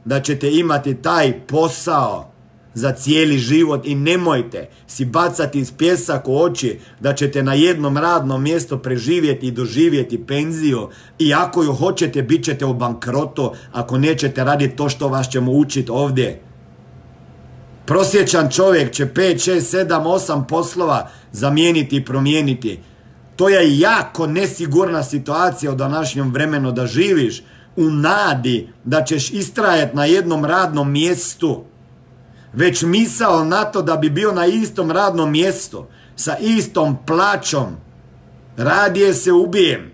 da 0.07 0.19
ćete 0.19 0.51
imati 0.51 0.95
taj 0.95 1.39
posao 1.47 2.31
za 2.73 2.91
cijeli 2.91 3.37
život 3.37 3.85
i 3.85 3.95
nemojte 3.95 4.69
si 4.87 5.05
bacati 5.05 5.59
iz 5.59 5.71
pjesak 5.71 6.27
u 6.27 6.41
oči 6.41 6.79
da 6.99 7.13
ćete 7.13 7.43
na 7.43 7.53
jednom 7.53 7.97
radnom 7.97 8.43
mjestu 8.43 8.77
preživjeti 8.77 9.47
i 9.47 9.51
doživjeti 9.51 10.25
penziju 10.25 10.89
i 11.19 11.33
ako 11.33 11.63
ju 11.63 11.73
hoćete 11.73 12.21
bit 12.21 12.45
ćete 12.45 12.65
u 12.65 12.73
bankrotu 12.73 13.51
ako 13.71 13.97
nećete 13.97 14.43
raditi 14.43 14.75
to 14.75 14.89
što 14.89 15.07
vas 15.07 15.29
ćemo 15.29 15.51
učiti 15.51 15.91
ovdje. 15.91 16.41
Prosječan 17.85 18.49
čovjek 18.51 18.91
će 18.91 19.05
5, 19.05 19.51
6, 19.51 19.87
7, 19.87 20.03
8 20.03 20.47
poslova 20.47 21.09
zamijeniti 21.31 21.95
i 21.95 22.05
promijeniti. 22.05 22.79
To 23.35 23.49
je 23.49 23.79
jako 23.79 24.27
nesigurna 24.27 25.03
situacija 25.03 25.71
u 25.71 25.75
današnjem 25.75 26.31
vremenu 26.31 26.71
da 26.71 26.87
živiš 26.87 27.43
u 27.77 27.89
nadi 27.89 28.69
da 28.83 29.03
ćeš 29.03 29.31
istrajati 29.31 29.95
na 29.95 30.05
jednom 30.05 30.45
radnom 30.45 30.91
mjestu, 30.91 31.63
već 32.53 32.81
misao 32.81 33.43
na 33.43 33.65
to 33.65 33.81
da 33.81 33.97
bi 33.97 34.09
bio 34.09 34.31
na 34.31 34.45
istom 34.45 34.91
radnom 34.91 35.31
mjestu, 35.31 35.85
sa 36.15 36.37
istom 36.37 36.97
plaćom, 37.05 37.65
radije 38.57 39.13
se 39.13 39.31
ubijem. 39.31 39.91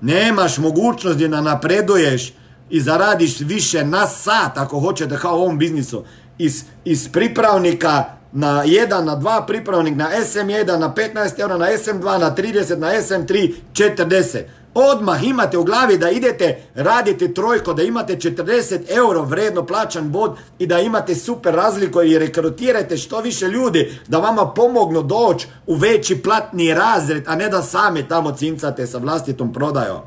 Nemaš 0.00 0.58
mogućnosti 0.58 1.28
da 1.28 1.40
napreduješ 1.40 2.32
i 2.70 2.80
zaradiš 2.80 3.40
više 3.40 3.84
na 3.84 4.06
sat, 4.06 4.58
ako 4.58 4.80
hoćete, 4.80 5.16
kao 5.16 5.36
u 5.36 5.40
ovom 5.42 5.58
biznisu, 5.58 6.04
iz, 6.38 6.64
iz 6.84 7.08
pripravnika 7.12 8.04
na 8.32 8.64
1, 8.64 9.04
na 9.04 9.16
2 9.16 9.46
pripravnik, 9.46 9.96
na 9.96 10.10
SM1, 10.10 10.78
na 10.78 10.94
15 10.94 11.40
eura, 11.40 11.58
na 11.58 11.66
SM2, 11.66 12.18
na 12.18 12.34
30, 12.34 12.78
na 12.78 12.86
SM3, 12.86 13.54
40. 13.72 14.42
odmah 14.76 15.24
imate 15.24 15.58
u 15.58 15.64
glavi 15.64 15.98
da 15.98 16.10
idete 16.10 16.62
radite 16.74 17.34
trojko, 17.34 17.74
da 17.74 17.82
imate 17.82 18.16
40 18.16 18.80
euro 18.88 19.22
vredno 19.22 19.66
plaćan 19.66 20.12
bod 20.12 20.36
i 20.58 20.66
da 20.66 20.80
imate 20.80 21.14
super 21.14 21.54
razliku 21.54 22.02
i 22.02 22.18
rekrutirate 22.18 22.96
što 22.96 23.20
više 23.20 23.46
ljudi 23.46 23.98
da 24.08 24.18
vama 24.18 24.46
pomognu 24.46 25.02
doći 25.02 25.46
u 25.66 25.74
veći 25.74 26.22
platni 26.22 26.74
razred, 26.74 27.22
a 27.26 27.36
ne 27.36 27.48
da 27.48 27.62
sami 27.62 28.08
tamo 28.08 28.32
cincate 28.32 28.86
sa 28.86 28.98
vlastitom 28.98 29.52
prodajom. 29.52 30.00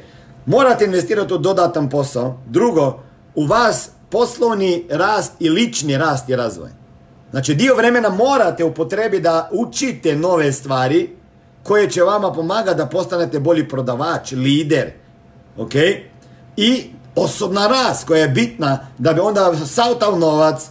Morate 0.46 0.85
investirati 0.85 1.35
u 1.35 1.38
dodatan 1.38 1.90
posao. 1.90 2.40
Drugo, 2.46 3.01
u 3.35 3.46
vas 3.46 3.90
poslovni 4.11 4.85
rast 4.90 5.33
i 5.40 5.49
lični 5.49 5.99
rast 5.99 6.29
i 6.29 6.37
razvoj. 6.37 6.71
Znači 7.31 7.55
dio 7.55 7.75
vremena 7.75 8.09
morate 8.09 8.64
upotrebi 8.64 9.21
da 9.21 9.49
učite 9.53 10.16
nove 10.16 10.53
stvari 10.53 11.11
koje 11.62 11.90
će 11.90 12.03
vama 12.03 12.33
pomagati 12.33 12.79
da 12.79 12.87
postanete 12.87 13.40
bolji 13.40 13.68
prodavač, 13.68 14.33
lider. 14.33 14.90
Ok? 15.57 15.75
I 16.57 16.85
osobna 17.16 17.66
rast 17.66 18.07
koja 18.07 18.23
je 18.23 18.29
bitna 18.29 18.79
da 18.99 19.12
bi 19.12 19.21
onda 19.21 19.53
sautav 19.66 20.18
novac 20.18 20.62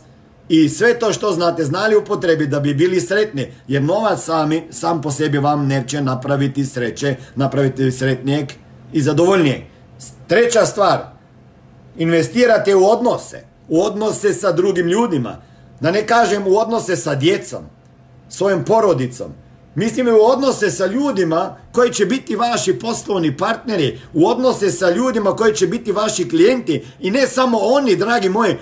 i 0.49 0.69
sve 0.69 0.99
to 0.99 1.13
što 1.13 1.31
znate 1.31 1.63
znali 1.63 1.95
upotrebi 1.95 2.47
da 2.47 2.59
bi 2.59 2.73
bili 2.73 3.01
sretni. 3.01 3.53
Jer 3.67 3.81
novac 3.81 4.23
sami, 4.23 4.67
sam 4.71 5.01
po 5.01 5.11
sebi 5.11 5.37
vam 5.37 5.67
neće 5.67 6.01
napraviti 6.01 6.65
sreće, 6.65 7.15
napraviti 7.35 7.91
sretnijeg 7.91 8.47
i 8.93 9.01
zadovoljnijeg. 9.01 9.61
Treća 10.27 10.65
stvar, 10.65 11.16
investirate 11.97 12.75
u 12.75 12.85
odnose, 12.85 13.43
u 13.69 13.83
odnose 13.83 14.33
sa 14.33 14.51
drugim 14.51 14.87
ljudima, 14.87 15.41
da 15.79 15.91
ne 15.91 16.07
kažem 16.07 16.47
u 16.47 16.57
odnose 16.57 16.95
sa 16.95 17.15
djecom, 17.15 17.63
svojom 18.29 18.65
porodicom. 18.65 19.31
Mislim 19.75 20.07
u 20.07 20.25
odnose 20.31 20.71
sa 20.71 20.85
ljudima 20.85 21.57
koji 21.71 21.93
će 21.93 22.05
biti 22.05 22.35
vaši 22.35 22.73
poslovni 22.79 23.37
partneri, 23.37 23.99
u 24.13 24.27
odnose 24.27 24.71
sa 24.71 24.89
ljudima 24.89 25.35
koji 25.35 25.55
će 25.55 25.67
biti 25.67 25.91
vaši 25.91 26.29
klijenti 26.29 26.85
i 26.99 27.11
ne 27.11 27.27
samo 27.27 27.57
oni, 27.57 27.95
dragi 27.95 28.29
moji, 28.29 28.55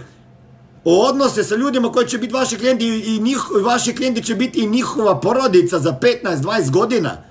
u 0.83 1.01
odnose 1.01 1.43
sa 1.43 1.55
ljudima 1.55 1.91
koji 1.91 2.07
će 2.07 2.17
biti 2.17 2.33
vaši 2.33 2.57
klijenti 2.57 2.85
i, 2.85 3.15
i 3.15 3.63
vaši 3.63 3.95
klijenti 3.95 4.23
će 4.23 4.35
biti 4.35 4.59
i 4.59 4.67
njihova 4.67 5.19
porodica 5.19 5.79
za 5.79 5.99
15-20 6.23 6.71
godina. 6.71 7.23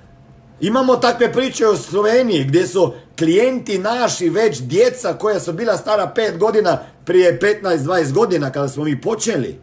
Imamo 0.66 0.96
takve 0.96 1.32
priče 1.32 1.66
u 1.66 1.76
Sloveniji 1.76 2.44
gdje 2.44 2.66
su 2.66 2.92
klijenti 3.18 3.78
naši 3.78 4.28
već 4.28 4.60
djeca 4.60 5.12
koja 5.12 5.40
su 5.40 5.52
bila 5.52 5.76
stara 5.76 6.12
5 6.16 6.38
godina 6.38 6.78
prije 7.04 7.38
15-20 7.62 8.12
godina 8.12 8.50
kada 8.50 8.68
smo 8.68 8.84
mi 8.84 9.00
počeli. 9.00 9.58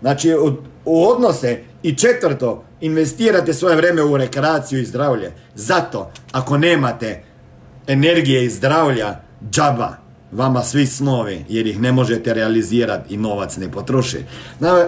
Znači 0.00 0.34
u, 0.34 0.56
odnose 0.84 1.58
i 1.82 1.94
četvrto 1.96 2.64
investirate 2.80 3.54
svoje 3.54 3.76
vrijeme 3.76 4.02
u 4.02 4.16
rekreaciju 4.16 4.80
i 4.80 4.84
zdravlje. 4.84 5.32
Zato 5.54 6.10
ako 6.32 6.58
nemate 6.58 7.22
energije 7.86 8.44
i 8.44 8.50
zdravlja 8.50 9.20
džaba 9.50 9.96
vama 10.32 10.62
svi 10.62 10.86
snovi 10.86 11.44
jer 11.48 11.66
ih 11.66 11.80
ne 11.80 11.92
možete 11.92 12.34
realizirati 12.34 13.14
i 13.14 13.16
novac 13.16 13.56
ne 13.56 13.72
potroši. 13.72 14.18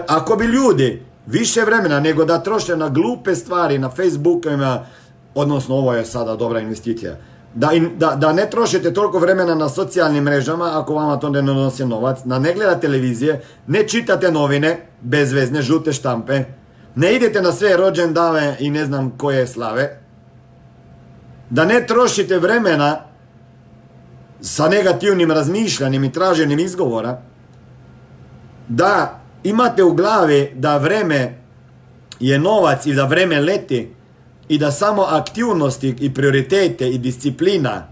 Ako 0.07 0.35
bi 0.35 0.45
ljudi 0.45 1.08
više 1.29 1.61
vremena 1.61 1.99
nego 1.99 2.25
da 2.25 2.43
troše 2.43 2.77
na 2.77 2.89
glupe 2.89 3.35
stvari 3.35 3.77
na 3.77 3.89
Facebookima, 3.89 4.85
odnosno 5.35 5.75
ovo 5.75 5.93
je 5.93 6.05
sada 6.05 6.35
dobra 6.35 6.59
investicija, 6.59 7.15
da, 7.53 7.71
da, 7.97 8.15
da 8.15 8.33
ne 8.33 8.49
trošite 8.49 8.93
toliko 8.93 9.19
vremena 9.19 9.55
na 9.55 9.69
socijalnim 9.69 10.23
mrežama 10.23 10.79
ako 10.79 10.93
vama 10.93 11.17
to 11.17 11.29
ne 11.29 11.41
nosi 11.41 11.85
novac, 11.85 12.19
da 12.25 12.39
ne 12.39 12.53
gledate 12.53 12.81
televizije, 12.81 13.41
ne 13.67 13.87
čitate 13.87 14.31
novine, 14.31 14.87
bezvezne, 15.01 15.61
žute 15.61 15.93
štampe, 15.93 16.43
ne 16.95 17.15
idete 17.15 17.41
na 17.41 17.51
sve 17.51 17.77
rođendave 17.77 18.55
i 18.59 18.69
ne 18.69 18.85
znam 18.85 19.11
koje 19.17 19.47
slave, 19.47 19.99
da 21.49 21.65
ne 21.65 21.87
trošite 21.87 22.37
vremena 22.37 22.97
sa 24.41 24.69
negativnim 24.69 25.31
razmišljanjem 25.31 26.03
i 26.03 26.11
traženjem 26.11 26.59
izgovora, 26.59 27.21
da 28.67 29.19
imate 29.43 29.83
u 29.83 29.93
glavi 29.93 30.51
da 30.55 30.77
vreme 30.77 31.39
je 32.19 32.39
novac 32.39 32.85
i 32.85 32.93
da 32.93 33.05
vreme 33.05 33.39
leti 33.39 33.89
i 34.47 34.57
da 34.57 34.71
samo 34.71 35.01
aktivnosti 35.01 35.95
i 35.99 36.13
prioritete 36.13 36.89
i 36.89 36.97
disciplina 36.97 37.87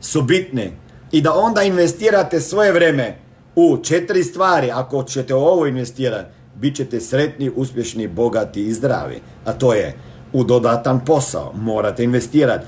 su 0.00 0.22
bitne 0.22 0.70
i 1.12 1.20
da 1.20 1.34
onda 1.34 1.62
investirate 1.62 2.40
svoje 2.40 2.72
vreme 2.72 3.16
u 3.54 3.78
četiri 3.82 4.24
stvari, 4.24 4.70
ako 4.70 5.02
ćete 5.02 5.34
ovo 5.34 5.66
investirati, 5.66 6.30
bit 6.54 6.76
ćete 6.76 7.00
sretni, 7.00 7.50
uspješni, 7.56 8.08
bogati 8.08 8.62
i 8.62 8.72
zdravi. 8.72 9.20
A 9.44 9.52
to 9.52 9.74
je 9.74 9.94
u 10.32 10.44
dodatan 10.44 11.04
posao, 11.04 11.52
morate 11.54 12.04
investirati. 12.04 12.66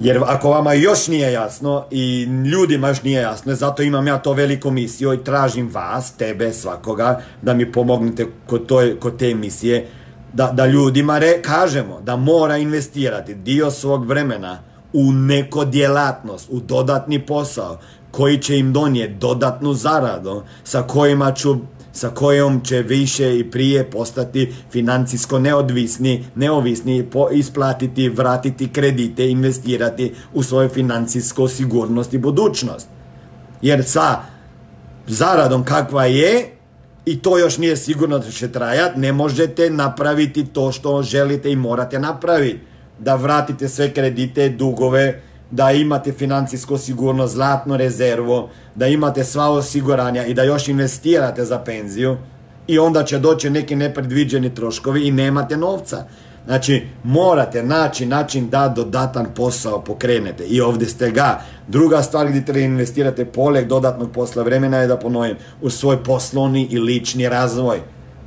Jer 0.00 0.20
ako 0.26 0.50
vama 0.50 0.72
još 0.72 1.08
nije 1.08 1.32
jasno 1.32 1.84
i 1.90 2.22
ljudima 2.22 2.88
još 2.88 3.02
nije 3.02 3.22
jasno, 3.22 3.54
zato 3.54 3.82
imam 3.82 4.06
ja 4.06 4.18
to 4.18 4.32
veliku 4.32 4.70
misiju 4.70 5.14
i 5.14 5.24
tražim 5.24 5.70
vas, 5.72 6.12
tebe, 6.12 6.52
svakoga, 6.52 7.20
da 7.42 7.54
mi 7.54 7.72
pomognete 7.72 8.26
kod, 8.46 8.70
kod 9.00 9.16
te 9.18 9.34
misije, 9.34 9.88
da, 10.32 10.50
da 10.52 10.66
ljudima 10.66 11.18
re, 11.18 11.42
kažemo 11.42 12.00
da 12.00 12.16
mora 12.16 12.56
investirati 12.56 13.34
dio 13.34 13.70
svog 13.70 14.06
vremena 14.06 14.58
u 14.92 15.12
neko 15.12 15.64
djelatnost, 15.64 16.48
u 16.50 16.60
dodatni 16.60 17.26
posao 17.26 17.78
koji 18.10 18.38
će 18.38 18.58
im 18.58 18.72
donijeti 18.72 19.14
dodatnu 19.14 19.74
zaradu 19.74 20.42
sa 20.64 20.82
kojima 20.82 21.32
ću 21.32 21.56
sa 21.92 22.08
kojom 22.08 22.60
će 22.60 22.82
više 22.82 23.38
i 23.38 23.50
prije 23.50 23.90
postati 23.90 24.54
financijsko 24.70 25.38
neodvisni, 25.38 26.24
neovisni, 26.34 27.08
isplatiti, 27.32 28.08
vratiti 28.08 28.68
kredite, 28.68 29.30
investirati 29.30 30.14
u 30.34 30.42
svoju 30.42 30.68
financijsku 30.68 31.48
sigurnost 31.48 32.14
i 32.14 32.18
budućnost. 32.18 32.88
Jer 33.62 33.84
sa 33.84 34.20
zaradom 35.06 35.64
kakva 35.64 36.04
je, 36.04 36.50
i 37.06 37.18
to 37.18 37.38
još 37.38 37.58
nije 37.58 37.76
sigurno 37.76 38.18
da 38.18 38.30
će 38.30 38.52
trajati, 38.52 39.00
ne 39.00 39.12
možete 39.12 39.70
napraviti 39.70 40.44
to 40.44 40.72
što 40.72 41.02
želite 41.02 41.52
i 41.52 41.56
morate 41.56 41.98
napraviti. 41.98 42.60
Da 42.98 43.14
vratite 43.14 43.68
sve 43.68 43.92
kredite, 43.94 44.48
dugove, 44.48 45.22
da 45.50 45.70
imate 45.72 46.12
financijsku 46.12 46.78
sigurnost, 46.78 47.34
zlatnu 47.34 47.76
rezervu, 47.76 48.48
da 48.74 48.86
imate 48.86 49.24
sva 49.24 49.50
osiguranja 49.50 50.26
i 50.26 50.34
da 50.34 50.42
još 50.42 50.68
investirate 50.68 51.44
za 51.44 51.58
penziju 51.58 52.16
i 52.66 52.78
onda 52.78 53.04
će 53.04 53.18
doći 53.18 53.50
neki 53.50 53.76
nepredviđeni 53.76 54.54
troškovi 54.54 55.06
i 55.06 55.10
nemate 55.10 55.56
novca. 55.56 56.04
Znači, 56.46 56.86
morate 57.04 57.62
naći 57.62 58.06
način 58.06 58.48
da 58.50 58.68
dodatan 58.68 59.26
posao 59.36 59.80
pokrenete 59.84 60.44
i 60.44 60.60
ovdje 60.60 60.88
ste 60.88 61.10
ga. 61.10 61.40
Druga 61.68 62.02
stvar 62.02 62.28
gdje 62.28 62.44
treba 62.44 62.60
investirate 62.60 63.24
poleg 63.24 63.66
dodatnog 63.66 64.10
posla 64.12 64.42
vremena 64.42 64.78
je 64.78 64.86
da 64.86 64.96
ponovim 64.96 65.36
u 65.62 65.70
svoj 65.70 66.04
poslovni 66.04 66.68
i 66.70 66.78
lični 66.78 67.28
razvoj. 67.28 67.80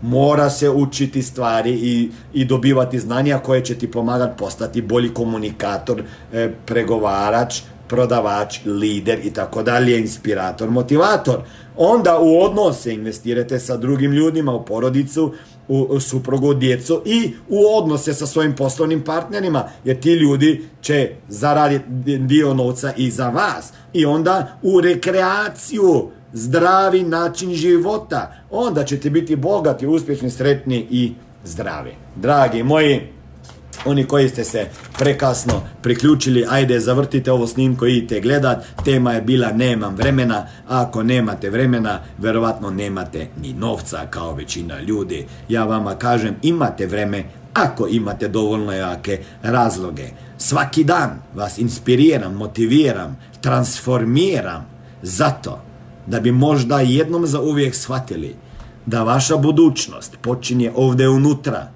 Mora 0.04 0.50
se 0.50 0.70
učiti 0.70 1.22
stvari 1.24 1.72
i, 1.72 2.10
i 2.34 2.46
dobivati 2.46 3.00
znanja 3.00 3.40
koje 3.40 3.66
će 3.66 3.76
ti 3.76 3.92
pomagati 3.92 4.38
postati 4.38 4.82
bolji 4.82 5.10
komunikator, 5.14 6.04
e, 6.34 6.50
pregovarač, 6.66 7.62
prodavač, 7.88 8.60
lider 8.66 9.20
i 9.24 9.34
tako 9.34 9.64
dalje, 9.64 10.00
inspirator, 10.00 10.70
motivator. 10.72 11.40
Onda 11.78 12.20
u 12.20 12.42
odnose 12.42 12.94
investirate 12.94 13.60
sa 13.60 13.78
drugim 13.78 14.12
ljudima, 14.12 14.54
u 14.54 14.66
porodicu, 14.66 15.34
u 15.68 16.00
suprugu, 16.00 16.54
djecu 16.54 17.02
i 17.06 17.32
u 17.50 17.78
odnose 17.78 18.14
sa 18.14 18.28
svojim 18.28 18.56
poslovnim 18.56 19.02
partnerima, 19.02 19.70
jer 19.84 20.00
ti 20.00 20.12
ljudi 20.12 20.66
će 20.82 21.12
zaraditi 21.28 22.18
dio 22.18 22.54
novca 22.54 22.94
i 22.98 23.12
za 23.12 23.30
vas. 23.30 23.74
I 23.94 24.06
onda 24.06 24.60
u 24.62 24.82
rekreaciju, 24.82 26.10
zdravi 26.34 27.04
način 27.04 27.54
života, 27.54 28.34
onda 28.52 28.84
ćete 28.84 29.10
biti 29.10 29.36
bogati, 29.36 29.88
uspješni, 29.88 30.30
sretni 30.30 30.88
i 30.90 31.14
zdravi. 31.44 31.92
Dragi 32.16 32.64
moji, 32.64 33.02
oni 33.86 34.06
koji 34.06 34.30
ste 34.30 34.44
se 34.44 34.68
prekasno 34.98 35.62
priključili, 35.82 36.46
ajde 36.50 36.80
zavrtite 36.80 37.32
ovo 37.32 37.48
snimko 37.48 37.86
i 37.88 37.98
idite 37.98 38.20
gledat. 38.20 38.66
Tema 38.86 39.12
je 39.14 39.22
bila 39.22 39.52
nemam 39.52 39.96
vremena, 39.96 40.48
ako 40.68 41.04
nemate 41.04 41.50
vremena, 41.50 42.00
verovatno 42.18 42.70
nemate 42.70 43.28
ni 43.42 43.54
novca 43.54 44.08
kao 44.10 44.34
većina 44.34 44.82
ljudi. 44.82 45.26
Ja 45.50 45.66
vama 45.66 45.96
kažem, 45.96 46.36
imate 46.42 46.86
vreme 46.86 47.24
ako 47.54 47.88
imate 47.88 48.28
dovoljno 48.28 48.74
jake 48.74 49.20
razloge. 49.42 50.08
Svaki 50.38 50.84
dan 50.84 51.22
vas 51.36 51.58
inspiriram, 51.58 52.34
motiviram, 52.34 53.18
transformiram 53.42 54.66
zato 55.02 55.63
da 56.08 56.20
bi 56.20 56.32
možda 56.32 56.80
jednom 56.80 57.28
za 57.28 57.42
uvijek 57.42 57.76
shvatili 57.76 58.36
da 58.86 59.04
vaša 59.04 59.38
budućnost 59.38 60.18
počinje 60.22 60.72
ovdje 60.76 61.10
unutra, 61.10 61.72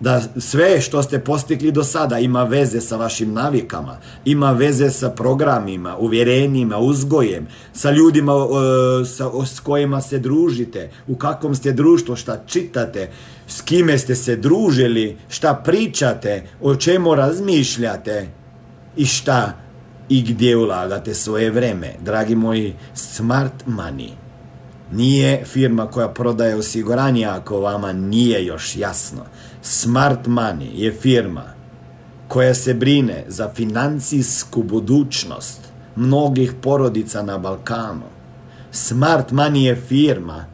da 0.00 0.22
sve 0.36 0.80
što 0.80 1.02
ste 1.02 1.18
postigli 1.18 1.72
do 1.72 1.84
sada 1.84 2.18
ima 2.18 2.44
veze 2.44 2.80
sa 2.80 2.96
vašim 2.96 3.32
navikama, 3.32 3.96
ima 4.24 4.52
veze 4.52 4.90
sa 4.90 5.10
programima, 5.10 5.96
uvjerenjima, 5.96 6.78
uzgojem, 6.78 7.46
sa 7.72 7.90
ljudima 7.90 8.32
sa, 9.06 9.30
s 9.46 9.60
kojima 9.60 10.00
se 10.00 10.18
družite, 10.18 10.90
u 11.08 11.16
kakvom 11.16 11.54
ste 11.54 11.72
društvu, 11.72 12.16
šta 12.16 12.42
čitate, 12.46 13.10
s 13.46 13.60
kime 13.60 13.98
ste 13.98 14.14
se 14.14 14.36
družili, 14.36 15.16
šta 15.28 15.54
pričate, 15.54 16.42
o 16.60 16.76
čemu 16.76 17.14
razmišljate 17.14 18.28
i 18.96 19.06
šta 19.06 19.63
i 20.08 20.22
gdje 20.22 20.56
ulagate 20.56 21.14
svoje 21.14 21.50
vreme. 21.50 21.94
Dragi 22.00 22.34
moji, 22.34 22.74
smart 22.94 23.66
money 23.66 24.10
nije 24.92 25.44
firma 25.44 25.86
koja 25.86 26.08
prodaje 26.08 26.54
osiguranje 26.54 27.26
ako 27.26 27.60
vama 27.60 27.92
nije 27.92 28.46
još 28.46 28.76
jasno. 28.76 29.20
Smart 29.62 30.26
Money 30.26 30.70
je 30.74 30.92
firma 30.92 31.44
koja 32.28 32.54
se 32.54 32.74
brine 32.74 33.24
za 33.28 33.50
financijsku 33.54 34.62
budućnost 34.62 35.60
mnogih 35.96 36.52
porodica 36.62 37.22
na 37.22 37.38
Balkanu. 37.38 38.06
Smart 38.70 39.30
Money 39.30 39.64
je 39.64 39.76
firma 39.76 40.44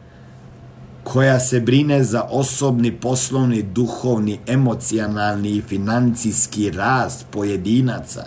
koja 1.03 1.39
se 1.39 1.59
brine 1.59 2.03
za 2.03 2.23
osobni, 2.23 2.91
poslovni, 2.91 3.63
duhovni, 3.63 4.39
emocionalni 4.47 5.49
i 5.49 5.61
financijski 5.61 6.71
rast 6.71 7.25
pojedinaca. 7.31 8.25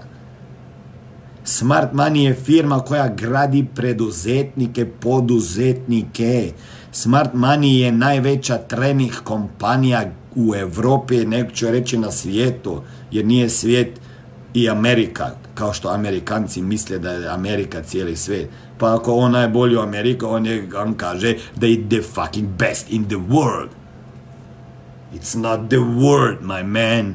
Smart 1.45 1.93
Money 1.93 2.25
je 2.25 2.35
firma 2.35 2.81
koja 2.81 3.09
gradi 3.09 3.67
preduzetnike, 3.75 4.87
poduzetnike. 4.87 6.53
Smart 6.93 7.35
Money 7.35 7.79
je 7.79 7.93
najveća 7.93 8.59
trening 8.59 9.13
kompanija 9.25 10.05
u 10.35 10.55
Europi, 10.55 11.27
neću 11.27 11.71
reći 11.71 11.99
na 11.99 12.11
svijetu, 12.11 12.83
jer 13.11 13.27
nije 13.27 13.49
svijet 13.49 14.01
i 14.55 14.69
Amerika, 14.71 15.31
kao 15.55 15.73
što 15.73 15.89
Amerikanci 15.89 16.63
misle 16.63 16.99
da 16.99 17.11
je 17.11 17.29
Amerika 17.29 17.83
cijeli 17.83 18.17
svijet. 18.17 18.49
Pa 18.79 18.95
ako 18.95 19.15
on 19.15 19.33
najbolji 19.33 19.77
u 19.77 19.81
Ameriku, 19.81 20.27
on, 20.27 20.47
je, 20.47 20.69
on 20.77 20.95
kaže 20.95 21.37
da 21.57 21.67
je 21.67 21.89
the 21.89 22.03
fucking 22.03 22.49
best 22.59 22.91
in 22.91 23.05
the 23.05 23.17
world. 23.17 23.69
It's 25.15 25.39
not 25.39 25.69
the 25.69 25.79
world, 25.79 26.41
my 26.43 26.65
man. 26.65 27.15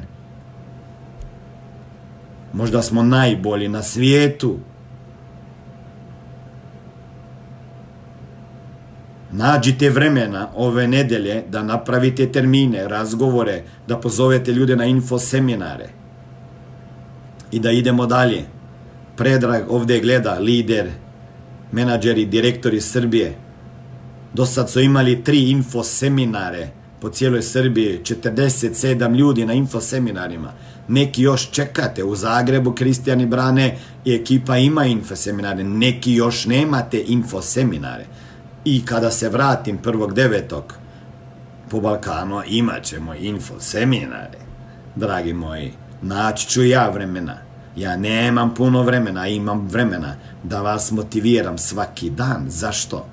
Možda 2.52 2.82
smo 2.82 3.02
najbolji 3.02 3.68
na 3.68 3.82
svijetu. 3.82 4.58
Nađite 9.32 9.90
vremena 9.90 10.48
ove 10.54 10.86
nedelje 10.86 11.42
da 11.48 11.62
napravite 11.62 12.32
termine, 12.32 12.88
razgovore, 12.88 13.62
da 13.88 13.96
pozovete 13.96 14.52
ljude 14.52 14.76
na 14.76 14.84
info 14.84 15.18
seminare. 15.18 15.88
I 17.52 17.60
da 17.60 17.70
idemo 17.70 18.06
dalje. 18.06 18.44
Predrag 19.16 19.62
ovdje 19.68 20.00
gleda, 20.00 20.38
lider, 20.38 20.90
menadžeri, 21.72 22.26
direktori 22.26 22.80
Srbije. 22.80 23.34
Do 24.34 24.46
sad 24.46 24.70
su 24.70 24.80
imali 24.80 25.24
tri 25.24 25.50
info 25.50 25.82
seminare 25.82 26.68
po 27.00 27.08
cijeloj 27.08 27.42
Srbiji, 27.42 28.00
47 28.02 29.16
ljudi 29.16 29.46
na 29.46 29.52
info 29.52 29.80
seminarima. 29.80 30.52
Neki 30.88 31.22
još 31.22 31.50
čekate 31.50 32.04
u 32.04 32.16
Zagrebu, 32.16 32.72
Kristijani 32.72 33.26
Brane 33.26 33.78
i 34.04 34.14
ekipa 34.14 34.56
ima 34.56 34.84
info 34.84 35.16
seminare, 35.16 35.64
neki 35.64 36.12
još 36.12 36.46
nemate 36.46 37.04
info 37.06 37.42
seminare. 37.42 38.06
I 38.64 38.84
kada 38.84 39.10
se 39.10 39.28
vratim 39.28 39.78
prvog 39.78 40.14
devetog 40.14 40.74
po 41.70 41.80
Balkanu, 41.80 42.42
imat 42.46 42.82
ćemo 42.82 43.14
info 43.14 43.54
seminare. 43.60 44.38
Dragi 44.96 45.32
moji, 45.32 45.72
naći 46.02 46.48
ću 46.48 46.64
ja 46.64 46.90
vremena. 46.90 47.36
Ja 47.76 47.96
nemam 47.96 48.54
puno 48.54 48.82
vremena, 48.82 49.26
imam 49.28 49.68
vremena 49.68 50.16
da 50.42 50.62
vas 50.62 50.90
motiviram 50.90 51.58
svaki 51.58 52.10
dan. 52.10 52.44
Zašto? 52.48 53.06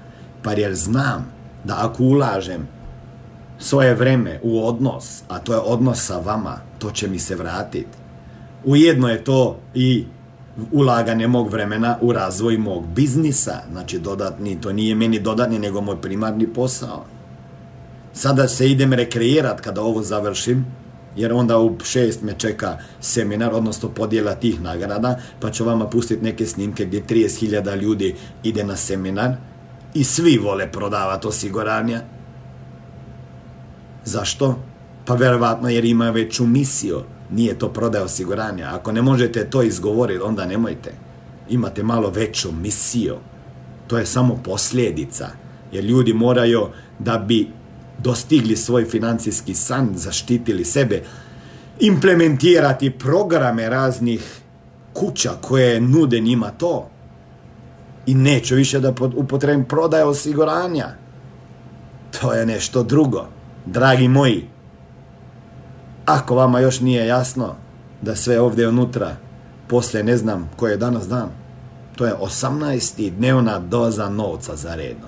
Pa 0.43 0.51
jer 0.51 0.75
znam 0.75 1.31
da 1.63 1.77
ako 1.79 2.03
ulažem 2.03 2.67
svoje 3.59 3.93
vreme 3.95 4.39
u 4.43 4.67
odnos, 4.67 5.21
a 5.29 5.39
to 5.39 5.53
je 5.53 5.59
odnos 5.59 6.05
sa 6.05 6.17
vama, 6.19 6.57
to 6.79 6.91
će 6.91 7.07
mi 7.07 7.19
se 7.19 7.35
vratiti. 7.35 7.97
Ujedno 8.65 9.09
je 9.09 9.23
to 9.23 9.59
i 9.73 10.05
ulaganje 10.71 11.27
mog 11.27 11.51
vremena 11.51 11.97
u 12.01 12.13
razvoj 12.13 12.57
mog 12.57 12.87
biznisa. 12.87 13.61
Znači 13.71 13.99
dodatni, 13.99 14.61
to 14.61 14.73
nije 14.73 14.95
meni 14.95 15.19
dodatni, 15.19 15.59
nego 15.59 15.81
moj 15.81 16.01
primarni 16.01 16.53
posao. 16.53 17.05
Sada 18.13 18.47
se 18.47 18.71
idem 18.71 18.93
rekreirat 18.93 19.61
kada 19.61 19.81
ovo 19.81 20.01
završim, 20.03 20.65
jer 21.15 21.33
onda 21.33 21.59
u 21.59 21.77
šest 21.83 22.21
me 22.21 22.33
čeka 22.37 22.77
seminar, 22.99 23.53
odnosno 23.53 23.89
podjela 23.89 24.35
tih 24.35 24.61
nagrada, 24.61 25.19
pa 25.39 25.51
ću 25.51 25.65
vama 25.65 25.87
pustiti 25.89 26.23
neke 26.23 26.45
snimke 26.45 26.85
gdje 26.85 27.03
30.000 27.03 27.81
ljudi 27.81 28.15
ide 28.43 28.63
na 28.63 28.75
seminar 28.75 29.35
i 29.93 30.03
svi 30.03 30.37
vole 30.37 30.71
prodavati 30.71 31.27
osiguranja. 31.27 32.01
Zašto? 34.05 34.59
Pa 35.07 35.15
verovatno 35.15 35.69
jer 35.69 35.85
ima 35.85 36.09
veću 36.09 36.45
misiju 36.45 37.01
nije 37.31 37.59
to 37.59 37.69
prodaja 37.69 38.03
osiguranja. 38.03 38.69
Ako 38.73 38.91
ne 38.91 39.01
možete 39.01 39.49
to 39.49 39.63
izgovoriti, 39.63 40.21
onda 40.21 40.45
nemojte. 40.45 40.93
Imate 41.49 41.83
malo 41.83 42.09
veću 42.09 42.51
misiju. 42.51 43.15
To 43.87 43.97
je 43.97 44.05
samo 44.05 44.39
posljedica. 44.43 45.27
Jer 45.71 45.83
ljudi 45.83 46.13
moraju 46.13 46.67
da 46.99 47.17
bi 47.17 47.47
dostigli 47.97 48.55
svoj 48.55 48.85
financijski 48.85 49.53
san, 49.53 49.89
zaštitili 49.95 50.65
sebe, 50.65 51.03
implementirati 51.79 52.89
programe 52.89 53.69
raznih 53.69 54.41
kuća 54.93 55.31
koje 55.41 55.81
nude 55.81 56.19
njima 56.19 56.49
to. 56.49 56.89
I 58.05 58.13
neću 58.15 58.55
više 58.55 58.79
da 58.79 58.93
upotrebim 59.15 59.65
prodaje 59.65 60.03
osiguranja. 60.03 60.87
To 62.19 62.33
je 62.33 62.45
nešto 62.45 62.83
drugo. 62.83 63.27
Dragi 63.65 64.07
moji, 64.07 64.47
ako 66.07 66.35
vama 66.35 66.59
još 66.59 66.79
nije 66.79 67.07
jasno 67.07 67.55
da 68.01 68.15
sve 68.15 68.39
ovdje 68.39 68.67
unutra, 68.67 69.15
poslije 69.67 70.03
ne 70.03 70.17
znam 70.17 70.49
koji 70.55 70.71
je 70.71 70.77
danas 70.77 71.07
dan, 71.07 71.29
to 71.95 72.05
je 72.05 72.13
18. 72.13 73.09
dnevna 73.09 73.59
doza 73.59 74.09
novca 74.09 74.55
za 74.55 74.75
redno. 74.75 75.07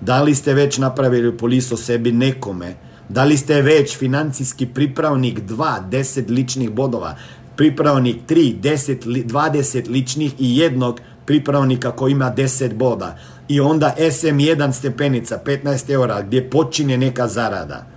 Da 0.00 0.22
li 0.22 0.34
ste 0.34 0.54
već 0.54 0.78
napravili 0.78 1.36
polisu 1.36 1.76
sebi 1.76 2.12
nekome? 2.12 2.74
Da 3.08 3.24
li 3.24 3.36
ste 3.36 3.62
već 3.62 3.98
financijski 3.98 4.66
pripravnik 4.66 5.40
2, 5.40 5.90
10 5.90 6.30
ličnih 6.30 6.70
bodova, 6.70 7.16
pripravnik 7.56 8.16
3, 8.28 8.60
10, 8.60 9.26
20 9.26 9.90
ličnih 9.90 10.34
i 10.38 10.56
jednog 10.56 11.00
pripravnika 11.26 11.90
koji 11.90 12.12
ima 12.12 12.32
10 12.36 12.74
boda 12.74 13.18
i 13.48 13.60
onda 13.60 13.94
SM1 13.98 14.72
stepenica 14.72 15.40
15 15.44 15.90
eura 15.90 16.22
gdje 16.22 16.50
počinje 16.50 16.98
neka 16.98 17.28
zarada 17.28 17.95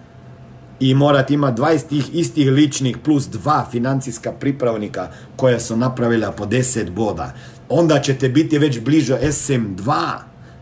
i 0.80 0.94
morate 0.94 1.34
imati 1.34 1.62
20 1.62 1.88
tih 1.88 2.10
istih 2.14 2.52
ličnih 2.52 2.98
plus 2.98 3.28
dva 3.28 3.68
financijska 3.72 4.32
pripravnika 4.32 5.08
koja 5.36 5.60
su 5.60 5.78
napravila 5.78 6.32
po 6.32 6.46
10 6.46 6.90
boda. 6.90 7.34
Onda 7.70 8.00
ćete 8.00 8.30
biti 8.30 8.58
već 8.58 8.80
bliže 8.80 9.18
SM2, 9.22 10.14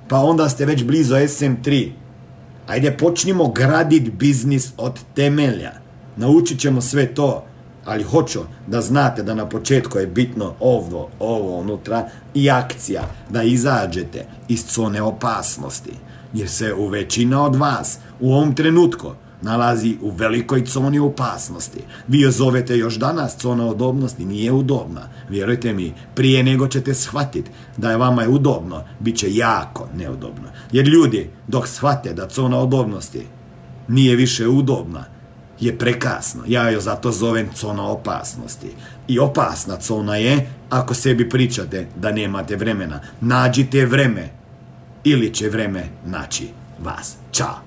pa 0.07 0.17
onda 0.17 0.49
ste 0.49 0.65
već 0.65 0.83
blizu 0.83 1.15
SM3. 1.15 1.89
Ajde 2.67 2.97
počnimo 2.97 3.47
graditi 3.47 4.11
biznis 4.11 4.71
od 4.77 4.99
temelja. 5.15 5.71
Naučit 6.17 6.59
ćemo 6.59 6.81
sve 6.81 7.13
to, 7.13 7.45
ali 7.85 8.03
hoću 8.03 8.39
da 8.67 8.81
znate 8.81 9.23
da 9.23 9.35
na 9.35 9.49
početku 9.49 9.99
je 9.99 10.07
bitno 10.07 10.53
ovo, 10.59 11.09
ovo 11.19 11.59
unutra 11.59 12.09
i 12.33 12.49
akcija, 12.49 13.03
da 13.29 13.43
izađete 13.43 14.25
iz 14.47 14.65
zone 14.75 15.01
opasnosti. 15.01 15.93
Jer 16.33 16.49
se 16.49 16.73
u 16.73 16.87
većina 16.87 17.43
od 17.43 17.55
vas 17.55 17.99
u 18.19 18.33
ovom 18.33 18.55
trenutku 18.55 19.11
nalazi 19.41 19.97
u 20.01 20.11
velikoj 20.11 20.63
zoni 20.65 20.99
opasnosti. 20.99 21.79
Vi 22.07 22.19
je 22.19 22.31
zovete 22.31 22.77
još 22.77 22.95
danas 22.95 23.41
zona 23.41 23.65
udobnosti, 23.65 24.25
nije 24.25 24.51
udobna. 24.51 25.01
Vjerujte 25.29 25.73
mi, 25.73 25.93
prije 26.15 26.43
nego 26.43 26.67
ćete 26.67 26.93
shvatiti 26.93 27.51
da 27.77 27.91
je 27.91 27.97
vama 27.97 28.21
je 28.21 28.29
udobno, 28.29 28.83
bit 28.99 29.17
će 29.17 29.35
jako 29.35 29.89
neudobno. 29.97 30.47
Jer 30.71 30.87
ljudi, 30.87 31.29
dok 31.47 31.67
shvate 31.67 32.13
da 32.13 32.29
zona 32.29 32.59
udobnosti 32.59 33.25
nije 33.87 34.15
više 34.15 34.47
udobna, 34.47 35.05
je 35.59 35.77
prekasno. 35.77 36.43
Ja 36.47 36.69
joj 36.69 36.81
zato 36.81 37.11
zovem 37.11 37.49
zona 37.55 37.87
opasnosti. 37.87 38.67
I 39.07 39.19
opasna 39.19 39.77
zona 39.81 40.15
je 40.15 40.49
ako 40.69 40.93
sebi 40.93 41.29
pričate 41.29 41.87
da 41.95 42.11
nemate 42.11 42.55
vremena. 42.55 42.99
Nađite 43.21 43.85
vreme 43.85 44.29
ili 45.03 45.33
će 45.33 45.49
vreme 45.49 45.89
naći 46.05 46.47
vas. 46.79 47.15
Ćao! 47.31 47.66